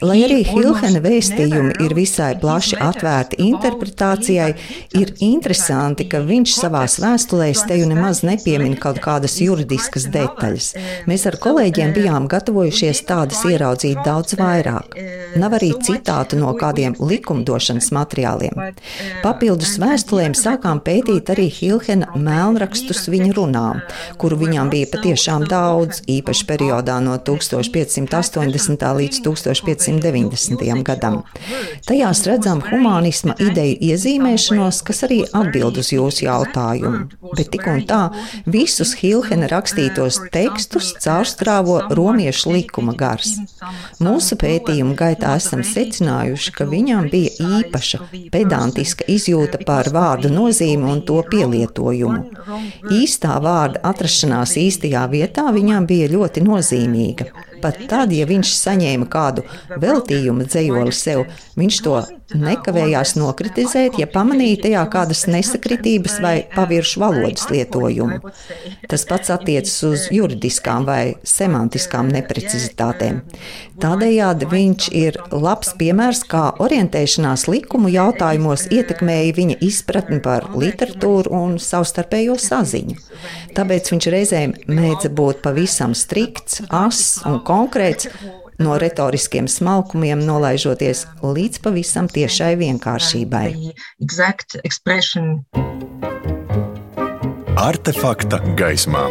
Lai 0.00 0.22
arī 0.24 0.38
Hilhena 0.48 1.02
vēstījumi 1.04 1.74
ir 1.84 1.92
visai 1.92 2.30
plaši 2.40 2.78
atvērti 2.80 3.36
interpretācijai, 3.44 4.54
ir 4.96 5.12
interesanti, 5.20 6.06
ka 6.08 6.22
viņš 6.24 6.54
savās 6.62 6.96
vēstulēs 7.02 7.66
teju 7.68 7.90
nemaz 7.90 8.22
nepiemin 8.24 8.78
kaut 8.80 9.02
kādas 9.04 9.36
juridiskas 9.44 10.06
detaļas. 10.14 10.70
Mēs 11.12 11.26
ar 11.28 11.36
kolēģiem 11.44 11.92
bijām 11.98 12.28
gatavojušies 12.32 13.02
tādas 13.10 13.42
ieraudzīt 13.44 14.00
daudz 14.06 14.38
vairāk. 14.40 14.96
Nav 15.36 15.58
arī 15.60 15.74
citātu 15.84 16.40
no 16.40 16.54
kādiem 16.56 16.96
likumdošanas 16.96 17.90
materiāliem. 17.92 18.56
Papildus 19.20 19.76
vēstulēm 19.82 20.32
sākām 20.38 20.80
pētīt 20.88 21.34
arī 21.36 21.50
Hilhena 21.52 22.16
melnrakstus 22.16 23.04
viņa 23.12 23.36
runām, 23.36 23.84
kuru 24.16 24.40
viņām 24.40 24.72
bija 24.72 24.88
patiešām 24.96 25.44
daudz, 25.52 26.00
īpaši 26.08 26.48
periodā 26.48 26.96
no 27.04 27.20
1500. 27.20 27.89
1580. 27.90 28.84
līdz 29.00 29.20
1590. 29.26 30.82
gadam. 30.86 31.20
Tajās 31.86 32.22
redzam 32.28 32.62
humanisma 32.64 33.34
ideju 33.40 33.76
iezīmēšanos, 33.90 34.82
kas 34.86 35.04
arī 35.08 35.20
atbild 35.36 35.80
uz 35.80 35.92
jūsu 35.94 36.26
jautājumu. 36.26 37.08
Bet 37.36 37.50
tik 37.54 37.66
un 37.70 37.82
tā 37.88 38.00
visus 38.46 38.94
Hilhena 39.00 39.48
rakstītos 39.50 40.20
tekstus 40.34 40.92
caurstrāvo 41.02 41.80
romiešu 41.96 42.54
likuma 42.54 42.94
gars. 42.98 43.36
Mūsu 44.00 44.38
pētījuma 44.40 44.96
gaitā 44.98 45.34
esam 45.40 45.62
secinājuši, 45.66 46.54
ka 46.56 46.66
viņam 46.70 47.10
bija 47.12 47.50
īpaša 47.60 48.02
pedantiska 48.32 49.06
izjūta 49.10 49.62
par 49.66 49.90
vārdu 49.94 50.32
nozīmi 50.32 50.88
un 50.94 51.04
to 51.06 51.20
pielietojumu. 51.30 52.24
Īstā 53.00 53.36
vārda 53.42 53.82
atrašanās 53.90 54.56
īstajā 54.60 55.06
vietā 55.12 55.48
viņam 55.54 55.86
bija 55.90 56.10
ļoti 56.14 56.44
nozīmīga. 56.46 57.30
Pat 57.62 57.82
tad, 57.90 58.14
ja 58.16 58.26
viņš 58.28 58.54
saņēma 58.56 59.08
kādu 59.10 59.44
veltījumu 59.80 60.46
dzējoli 60.48 60.94
sev, 60.96 61.26
viņš 61.60 61.82
to 61.86 61.98
nekavējās 62.36 63.14
nokritizēt, 63.18 63.98
ja 64.00 64.06
pamanīja 64.10 64.62
tajā 64.66 64.84
kādas 64.92 65.24
nesakritības 65.30 66.18
vai 66.22 66.34
paviršu 66.54 67.02
valodas 67.02 67.48
lietojumu. 67.50 68.20
Tas 68.90 69.06
pats 69.08 69.32
attiecas 69.34 69.76
uz 69.86 70.06
juridiskām 70.14 70.86
vai 70.88 71.16
semantiskām 71.26 72.10
neprecizitātēm. 72.14 73.22
Tādējādi 73.80 74.48
viņš 74.50 74.88
ir 74.96 75.16
labs 75.32 75.72
piemērs, 75.80 76.22
kā 76.28 76.50
orientēšanās 76.60 77.46
likumu 77.48 77.88
jautājumos 77.92 78.66
ietekmēja 78.70 79.36
viņa 79.38 79.56
izpratni 79.64 80.20
par 80.24 80.50
literatūru 80.52 81.32
un 81.36 81.56
savstarpējo 81.62 82.36
saziņu. 82.40 82.98
Tāpēc 83.56 83.90
viņš 83.94 84.10
reizēm 84.12 84.54
mēdza 84.68 85.10
būt 85.16 85.40
pavisam 85.44 85.96
strikts, 85.96 86.60
ass 86.68 87.22
un 87.28 87.40
konkrēts, 87.46 88.10
no 88.60 88.76
retoriskiem 88.80 89.48
smalkumiem 89.48 90.22
nolaižoties 90.24 91.06
līdz 91.24 91.62
pavisam 91.64 92.08
tiešai 92.12 92.54
vienkāršībai. 92.60 93.48
Artefakta 97.60 98.38
gaismā. 98.56 99.04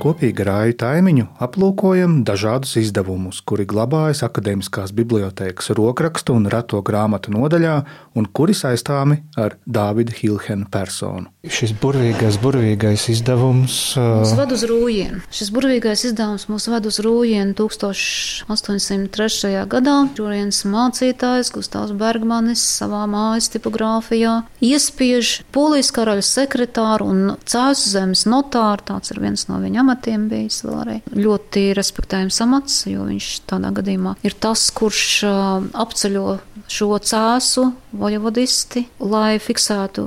Kopīgi 0.00 0.40
ar 0.46 0.48
Rāju 0.48 0.74
Taimiņu 0.80 1.26
aplūkojam 1.44 2.22
dažādus 2.24 2.70
izdevumus, 2.80 3.42
kuri 3.44 3.66
glabājas 3.68 4.22
Akademiskās 4.24 4.94
bibliotēkas 4.96 5.74
rokrakstu 5.76 6.38
un 6.38 6.48
reto 6.48 6.80
grāmatu 6.80 7.34
nodaļā 7.34 7.74
un 8.18 8.26
kuri 8.26 8.54
saistāmi 8.56 9.20
ar 9.38 9.56
Dāvida 9.66 10.14
Hilhena 10.16 10.66
personu. 10.70 11.30
Šis 11.40 11.72
burvīgais, 11.80 12.36
burvīgais 12.42 13.06
izdevums 13.12 13.76
mūs 13.96 14.34
ved 14.36 14.50
uz 14.52 14.64
rūjienu. 14.68 15.22
Šis 15.32 15.50
burvīgais 15.54 16.02
izdevums 16.10 16.44
mūs 16.50 16.66
ved 16.68 16.88
uz 16.90 16.98
rūjienu 17.04 17.54
1803. 17.56 19.52
gadā. 19.70 19.96
Šodienas 20.18 20.60
mācītājs 20.68 21.52
Gustavs 21.54 21.94
Bergmanis 21.96 22.62
savā 22.80 23.06
mājas 23.10 23.48
tipogrāfijā 23.54 24.34
iespiež 24.64 25.32
polijas 25.54 25.92
karaļa 25.96 26.26
sekretāru 26.26 27.08
un 27.08 27.22
cēsu 27.48 27.94
zemes 27.94 28.26
notāru. 28.28 28.84
Tāds 28.92 29.14
ir 29.14 29.22
viens 29.22 29.46
no 29.48 29.62
viņa 29.62 29.80
amatiem 29.84 30.28
bijis 30.30 30.60
vēl 30.66 30.76
arī. 30.82 30.98
Ļoti 31.16 31.70
respektējams 31.78 32.42
amats, 32.44 32.82
jo 32.90 33.08
viņš 33.08 33.32
tādā 33.50 33.72
gadījumā 33.80 34.18
ir 34.26 34.36
tas, 34.36 34.68
kurš 34.76 35.24
apceļo 35.24 36.38
šo 36.70 36.92
cēsu 37.02 37.70
vojevodisti, 38.00 38.86
lai 39.04 39.38
fiksētu 39.42 40.04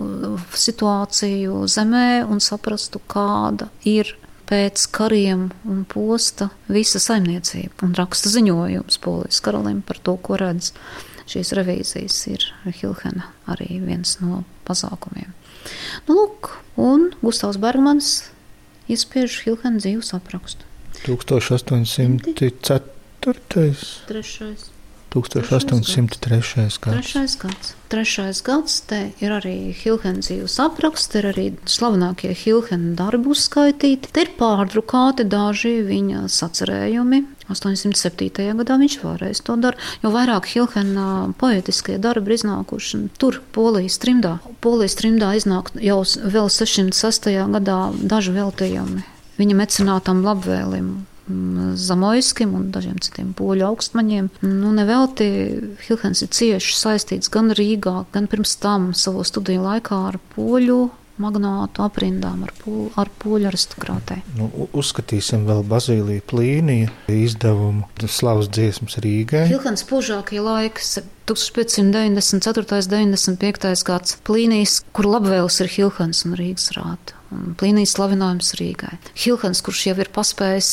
situāciju 0.57 1.63
zemē 1.69 2.23
un 2.25 2.41
saprastu, 2.43 3.01
kāda 3.07 3.69
ir 3.87 4.15
pēc 4.49 4.87
kariem 4.93 5.47
un 5.69 5.83
posta 5.89 6.49
visa 6.71 6.99
saimniecība. 7.01 7.85
Un 7.85 7.95
raksta 7.97 8.31
ziņojums 8.33 8.99
polijas 9.03 9.39
karalim 9.43 9.81
par 9.85 10.01
to, 10.03 10.17
ko 10.17 10.37
redz. 10.41 10.73
Šīs 11.29 11.53
revīzijas 11.55 12.17
ir 12.33 12.43
Hilhena 12.67 13.29
arī 13.47 13.79
viens 13.85 14.17
no 14.19 14.43
pasākumiem. 14.67 15.31
Nu, 16.09 16.17
lūk, 16.17 16.51
un 16.75 17.13
Gustavs 17.21 17.57
Bergmans 17.63 18.25
izspiež 18.91 19.39
Hilhena 19.45 19.79
dzīves 19.79 20.11
aprakstu. 20.17 20.67
1804. 21.07 22.83
Trešais. 24.11 24.72
1803. 25.13 26.79
gads. 26.79 26.79
Trešais 26.81 27.35
gads. 27.37 27.73
Trešais 27.93 28.41
gads 28.41 28.79
te 28.89 28.99
ir 29.21 29.35
arī 29.35 29.73
Hilhena 29.77 30.23
dzīves 30.25 30.57
apraksts, 30.63 31.13
ir 31.19 31.27
arī 31.29 31.45
slavenākie 31.69 32.33
Hilhena 32.33 32.95
darbi 32.97 33.29
uzskaitīti. 33.35 34.09
Te 34.09 34.25
ir 34.25 34.33
pārdrukāti 34.39 35.27
daži 35.29 35.75
viņa 35.85 36.25
sacerējumi. 36.33 37.23
807. 37.53 38.53
gadā 38.63 38.79
viņš 38.79 38.97
vēlreiz 39.03 39.43
to 39.45 39.57
dara, 39.61 39.77
jo 40.01 40.09
vairāk 40.15 40.49
Hilhena 40.49 41.33
poetiskie 41.37 41.99
darbi 42.01 42.31
ir 42.31 42.39
iznākuši 42.39 43.03
tur, 43.21 43.41
Polijas 43.53 43.99
trimdā. 44.01 44.39
Polijas 44.63 44.97
trimdā 44.97 45.35
iznāk 45.37 45.73
jau 45.77 46.01
vēl 46.03 46.49
606. 46.49 47.33
gadā 47.57 47.79
daži 48.01 48.33
veltījumi 48.33 49.03
viņa 49.39 49.57
mecenātam 49.57 50.23
labvēlim. 50.25 50.93
Zamojskim 51.27 52.51
un 52.57 52.65
dažiem 52.75 52.97
citiem 53.03 53.31
poļu 53.37 53.67
augstmaņiem. 53.69 54.29
Nu, 54.43 54.73
nevelti 54.75 55.27
Hilhens 55.85 56.23
ir 56.25 56.31
cieši 56.35 56.75
saistīts 56.75 57.31
gan 57.31 57.53
Rīgā, 57.55 58.03
gan 58.11 58.27
pirms 58.31 58.57
tam 58.59 58.91
savā 58.97 59.23
studiju 59.27 59.63
laikā 59.63 60.01
ar 60.11 60.19
poļu 60.35 60.81
magnātu 61.21 61.83
aprindām 61.85 62.43
ar, 62.47 62.53
pū, 62.57 62.87
ar 62.99 63.09
poļu 63.21 63.49
aristokrātei. 63.51 64.21
Nu, 64.37 64.49
uzskatīsim 64.73 65.45
vēl 65.49 65.63
Bazīliju 65.69 66.23
Plīniju 66.29 66.91
izdevumu 67.11 67.87
Slavas 68.09 68.49
dziesmas 68.53 68.97
Rīgai. 69.03 69.45
Hilhens 69.51 69.85
požākie 69.89 70.41
laiki 70.43 70.81
1594. 71.29 72.65
95. 72.89 73.83
gads 73.87 74.17
Plīnijas, 74.27 74.79
kur 74.95 75.09
labvēls 75.11 75.59
ir 75.63 75.71
Hilhens 75.75 76.23
un 76.27 76.37
Rīgas 76.39 76.71
rāta. 76.77 77.19
Plīnijas 77.57 77.95
slavinājums 77.97 78.53
Rīgai. 78.59 78.97
Hilhens, 79.17 79.63
kurš 79.65 79.87
jau 79.89 79.97
ir 80.01 80.09
paspējis 80.13 80.71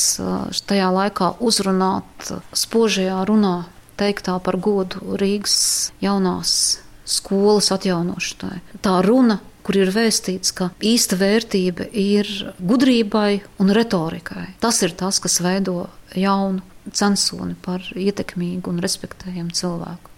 tajā 0.68 0.88
laikā 0.92 1.34
uzrunāt 1.40 2.32
spožajā 2.56 3.20
runā, 3.28 3.56
teiktā 4.00 4.36
par 4.44 4.58
godu 4.60 5.16
Rīgas 5.20 5.92
jaunās 6.04 6.80
skolas 7.10 7.70
atjaunošanai. 7.74 8.60
Tā 8.84 9.00
runa 9.04 9.40
kur 9.70 9.78
ir 9.78 9.92
vēstīts, 9.94 10.50
ka 10.50 10.72
īsta 10.82 11.14
vērtība 11.14 11.84
ir 11.94 12.26
gudrībai 12.58 13.36
un 13.62 13.68
retorikai. 13.70 14.56
Tas 14.58 14.80
ir 14.82 14.96
tas, 14.98 15.20
kas 15.22 15.38
veido 15.44 15.84
jaunu 16.18 16.58
censoni 16.90 17.54
par 17.54 17.84
ietekmīgu 17.94 18.72
un 18.72 18.80
respektējumu 18.82 19.54
cilvēku. 19.54 20.10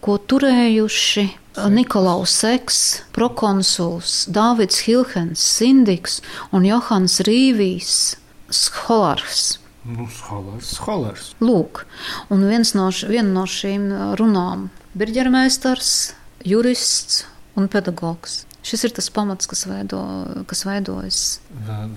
ko 0.00 0.16
turējuši 0.32 1.24
Nikolaus 1.70 2.32
Seks, 2.40 3.04
prokonsuls 3.12 4.24
Dāvids 4.32 4.80
Hilhens, 4.86 5.40
Sindiks 5.44 6.22
un 6.50 6.64
Johans 6.64 7.20
Rīvijs, 7.28 8.16
Scholars. 8.48 9.58
Nu, 9.84 10.08
scholars, 10.08 10.72
scholars. 10.72 11.36
Lūk, 11.44 11.84
un 12.32 12.40
viens 12.48 12.72
no, 12.72 12.88
viena 12.88 13.36
no 13.36 13.44
šīm 13.44 14.16
runām- 14.16 14.72
birģermeistars, 14.98 16.16
jurists 16.40 17.28
un 17.54 17.68
pedagogs. 17.68 18.46
Šis 18.64 18.86
ir 18.88 18.94
tas 18.96 19.10
pamats, 19.12 19.48
kas, 19.50 19.66
veido, 19.68 20.00
kas 20.48 20.64
veidojas. 20.64 21.18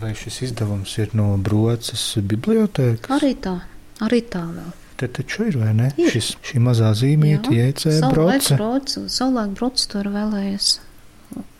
Vai 0.01 0.11
šis 0.19 0.41
izdevums 0.49 0.97
ir 0.99 1.13
no 1.15 1.29
Broces 1.39 2.03
bibliotēkas? 2.19 3.07
Arī 3.15 3.31
tā, 3.39 3.55
arī 4.03 4.19
tā 4.27 4.43
vēl. 4.43 4.73
Te 4.97 5.07
taču 5.13 5.45
ir, 5.47 5.59
vai 5.61 5.71
ne? 5.77 5.91
Ir. 5.95 6.09
Šis, 6.11 6.33
šī 6.43 6.59
mazā 6.65 6.91
zīmīte, 6.97 7.53
jēcē 7.55 7.99
broce. 8.09 8.57
Savulaik 9.07 9.55
broce 9.55 9.87
to 9.93 10.01
ir 10.03 10.11
vēlējies. 10.11 10.71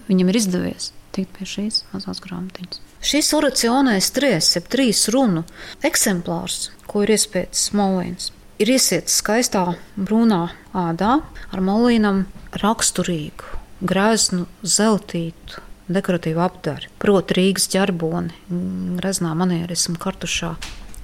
Viņam 0.09 0.31
ir 0.31 0.39
izdevies 0.41 0.91
tikt 1.17 1.33
pie 1.37 1.47
šīs 1.49 1.81
mazās 1.93 2.21
grāmatiņas. 2.23 2.81
Šis 3.07 3.29
oracionais 3.37 4.09
tries, 4.13 4.51
jeb 4.57 4.67
trīs 4.73 5.05
runu 5.13 5.45
eksemplārs, 5.85 6.71
ko 6.89 7.05
ir 7.05 7.13
iespējas 7.15 7.69
Molīns, 7.77 8.31
ir 8.61 8.73
iesiets 8.73 9.19
skaistā 9.21 9.63
brūnā 9.95 10.43
ādā 10.77 11.19
ar 11.53 11.63
molīnam 11.63 12.25
raksturīgu 12.57 13.56
grēznu, 13.81 14.47
zeltītu, 14.63 15.61
dekoratīvu 15.91 16.41
apdari, 16.43 16.89
proti 17.01 17.37
Rīgas 17.37 17.69
ģerboni, 17.71 18.33
greznā 18.99 19.33
manierismu 19.37 19.97
kartušā 20.01 20.55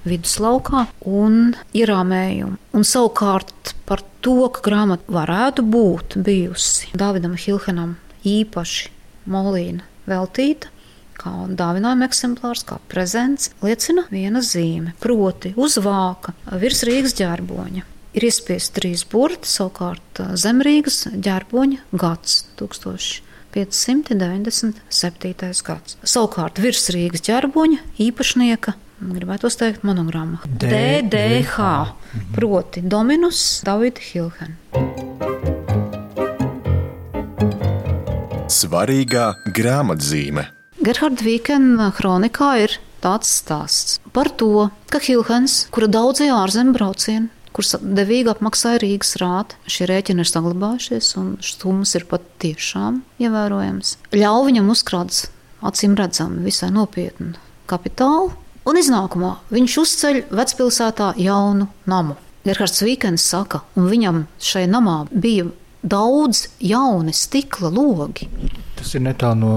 viduslaukā 0.04 0.84
un 1.08 1.54
ierāmējumu. 1.76 2.58
Un 2.76 2.84
savukārt 2.86 3.74
par 3.88 4.04
to, 4.24 4.50
ka 4.52 4.64
grāmata 4.66 5.12
varētu 5.12 5.64
būt 5.64 6.18
bijusi 6.24 6.92
Dāvidam 6.96 7.38
Hilhenam 7.40 7.96
īpaši 8.28 8.92
molīna 9.30 9.86
veltīta, 10.10 10.68
kā 11.16 11.32
dāvinājuma 11.48 12.08
eksemplārs, 12.08 12.64
kā 12.68 12.76
prezents, 12.90 13.52
liecina 13.64 14.04
viena 14.12 14.42
zīme, 14.44 14.92
proti 15.00 15.54
uz 15.56 15.78
vāka 15.80 16.34
virs 16.60 16.84
Rīgas 16.84 17.16
ģērboņa. 17.20 17.93
Ir 18.14 18.22
iespiesti 18.28 18.78
trīs 18.78 19.02
burti, 19.10 19.50
savukārt 19.50 20.22
zem 20.38 20.62
Rīgas 20.62 21.10
ģērboņa 21.10 21.98
gads 21.98 22.46
1597. 22.60 24.78
gads. 25.66 25.98
Savukārt 26.06 26.62
virs 26.62 26.86
Rīgas 26.94 27.26
ģērboņa 27.26 27.82
īpašnieka 28.06 28.78
gribētu 29.12 29.50
teikt, 29.50 29.84
monogramma. 29.84 30.40
DDH, 30.46 31.58
proti 32.34 32.82
Dominus 32.82 33.62
Davida 33.66 34.00
Hilhen. 34.00 34.56
Svarīgā 38.54 39.26
grāmatzīme. 39.56 40.46
Gerhards 40.84 41.24
Vīkena 41.24 41.90
kronikā 41.96 42.50
ir 42.64 42.76
tāds 43.04 43.30
stāsts 43.40 43.98
par 44.14 44.30
to, 44.38 44.68
ka 44.92 45.00
Hilhens, 45.02 45.64
kura 45.74 45.88
daudzie 45.90 46.30
ārzemju 46.32 46.76
braucieni, 46.76 47.28
kurus 47.54 47.76
devīgi 47.80 48.32
apmaksāja 48.32 48.82
Rīgas 48.82 49.14
rāta, 49.22 49.58
šie 49.70 49.88
rēķini 49.90 50.24
ir 50.24 50.30
saglabājušies 50.30 51.12
un 51.20 51.34
summas 51.44 51.94
ir 51.98 52.06
pat 52.10 52.26
tiešām 52.42 53.02
ievērojams, 53.22 53.96
ļauj 54.14 54.46
viņam 54.50 54.70
uzkrāt 54.74 55.24
acīm 55.64 55.96
redzami 55.98 56.44
visai 56.44 56.72
nopietnu 56.74 57.34
kapitālu, 57.70 58.32
un 58.68 58.80
iznākumā 58.80 59.36
viņš 59.54 59.78
uzceļ 59.84 60.20
vecpilsētā 60.34 61.14
jaunu 61.22 61.70
namu. 61.90 62.18
Gerhards 62.44 62.82
Vīkens 62.84 63.24
saka, 63.24 63.62
un 63.78 63.88
viņam 63.88 64.24
šai 64.42 64.66
namā 64.68 65.04
bija 65.08 65.46
daudz 65.84 66.48
jauni 66.60 67.14
stikla 67.16 67.70
logi. 67.72 68.28
Tas 68.76 68.92
ir 68.96 69.04
netālu 69.06 69.40
no 69.40 69.54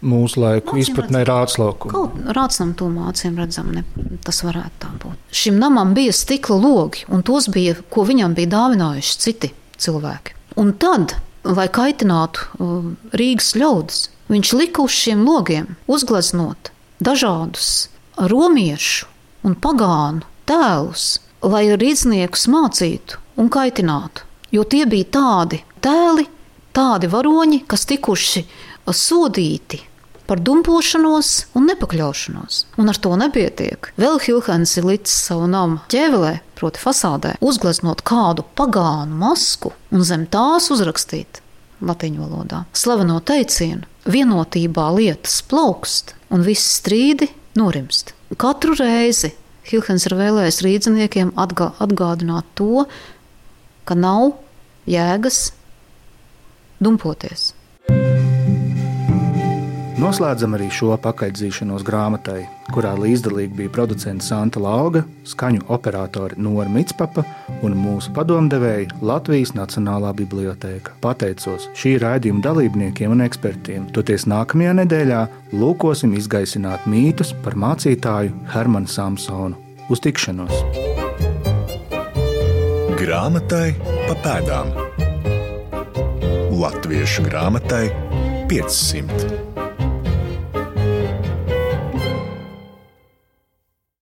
mūsu 0.00 0.40
laiku 0.40 0.78
izpratnē 0.80 1.22
rātslauku. 1.28 1.90
Kaut 1.92 2.16
rātsnam 2.36 2.72
tūmā 2.78 3.10
acīm 3.12 3.38
redzam, 3.40 3.70
ne, 3.74 3.84
tas 4.24 4.42
varētu 4.46 4.80
tā 4.82 4.90
būt. 5.02 5.18
Šim 5.34 5.58
namam 5.60 5.94
bija 5.96 6.14
stikla 6.16 6.56
logi, 6.60 7.04
un 7.12 7.24
tos 7.26 7.50
bija, 7.52 7.76
ko 7.92 8.06
viņam 8.08 8.36
bija 8.38 8.52
dāvinājuši 8.56 9.18
citi 9.24 9.52
cilvēki. 9.80 10.36
Un 10.60 10.72
tad, 10.80 11.16
lai 11.46 11.68
kaitinātu 11.72 12.46
uh, 12.58 12.90
Rīgas 13.16 13.54
ļaudis, 13.60 14.02
viņš 14.32 14.52
lika 14.58 14.84
uz 14.84 14.96
šiem 14.96 15.24
logiem 15.26 15.76
uzgleznot 15.90 16.72
dažādus 17.00 17.88
romiešu 18.16 19.08
un 19.46 19.56
pagānu 19.56 20.26
tēlus, 20.48 21.20
lai 21.40 21.70
rīzniekus 21.80 22.48
mācītu 22.52 23.20
un 23.40 23.48
kaitinātu. 23.52 24.26
Jo 24.52 24.66
tie 24.66 24.82
bija 24.90 25.06
tādi 25.14 25.62
tēli, 25.80 26.26
tādi 26.74 27.08
varoņi, 27.10 27.62
kas 27.70 27.86
tikuši 27.88 28.44
sodīti 28.90 29.78
par 30.30 30.38
dumpošanos 30.46 31.30
un 31.58 31.66
nepakļaušanos. 31.66 32.62
Un 32.78 32.92
ar 32.92 32.98
to 33.02 33.16
nepietiek. 33.18 33.90
Vēl 33.98 34.20
Hilhens 34.22 34.76
ir 34.78 34.86
līdz 34.86 35.10
savu 35.10 35.48
namu 35.50 35.80
ķēvelē, 35.90 36.36
proti 36.54 36.78
fasādē, 36.78 37.34
uzgleznot 37.42 38.04
kādu 38.06 38.44
pagānu 38.54 39.18
masku 39.18 39.74
un 39.90 40.06
zem 40.06 40.28
tās 40.30 40.70
uzrakstīt 40.70 41.42
latviešu 41.80 42.22
valodā 42.22 42.64
slaveno 42.76 43.18
teicienu: 43.24 43.88
vienotībā 44.06 44.86
lietas 44.94 45.40
plaukst 45.50 46.14
un 46.30 46.46
visi 46.46 46.68
strīdi 46.78 47.30
norimst. 47.58 48.14
Katru 48.38 48.78
reizi 48.78 49.34
Hilhens 49.66 50.06
ir 50.06 50.14
vēlējis 50.18 50.62
rīzniekiem 50.64 51.34
atgā, 51.38 51.72
atgādināt 51.82 52.46
to, 52.58 52.86
ka 53.84 53.94
nav 53.98 54.36
jēgas 54.86 55.50
dumpoties. 56.82 57.50
Noslēdzam 60.00 60.54
arī 60.56 60.70
šo 60.72 60.94
pakaļdzīšanos 61.04 61.82
grāmatai, 61.84 62.46
kurā 62.72 62.94
līdzdalīgi 62.96 63.52
bija 63.58 63.72
producents 63.74 64.30
Santa 64.30 64.60
Lauga, 64.62 65.02
skaņu 65.28 65.66
operatori 65.68 66.38
Nora 66.40 66.70
Mitspapa 66.72 67.20
un 67.66 67.74
mūsu 67.76 68.14
padomdevēja 68.16 68.96
Latvijas 69.04 69.52
Nacionālā 69.58 70.14
bibliotēka. 70.16 70.94
Pateicos 71.04 71.68
šī 71.76 71.98
raidījuma 72.00 72.40
dalībniekiem 72.46 73.12
un 73.12 73.26
ekspertiem. 73.26 73.90
Toties 73.92 74.24
nākamajā 74.30 74.78
nedēļā 74.78 75.20
lūkosim 75.60 76.16
izgaisināt 76.16 76.88
mītus 76.88 77.34
par 77.44 77.58
mācītāju 77.60 78.32
Hermanu 78.54 78.88
Samsonu. 78.88 79.60
Uz 79.92 80.00
tikšanos! 80.00 80.64
Grāmatai 82.96 83.76
pa 84.08 84.16
pēdām 84.24 84.72
Latviešu 86.56 87.28
grāmatai 87.28 87.86
500. 88.48 89.39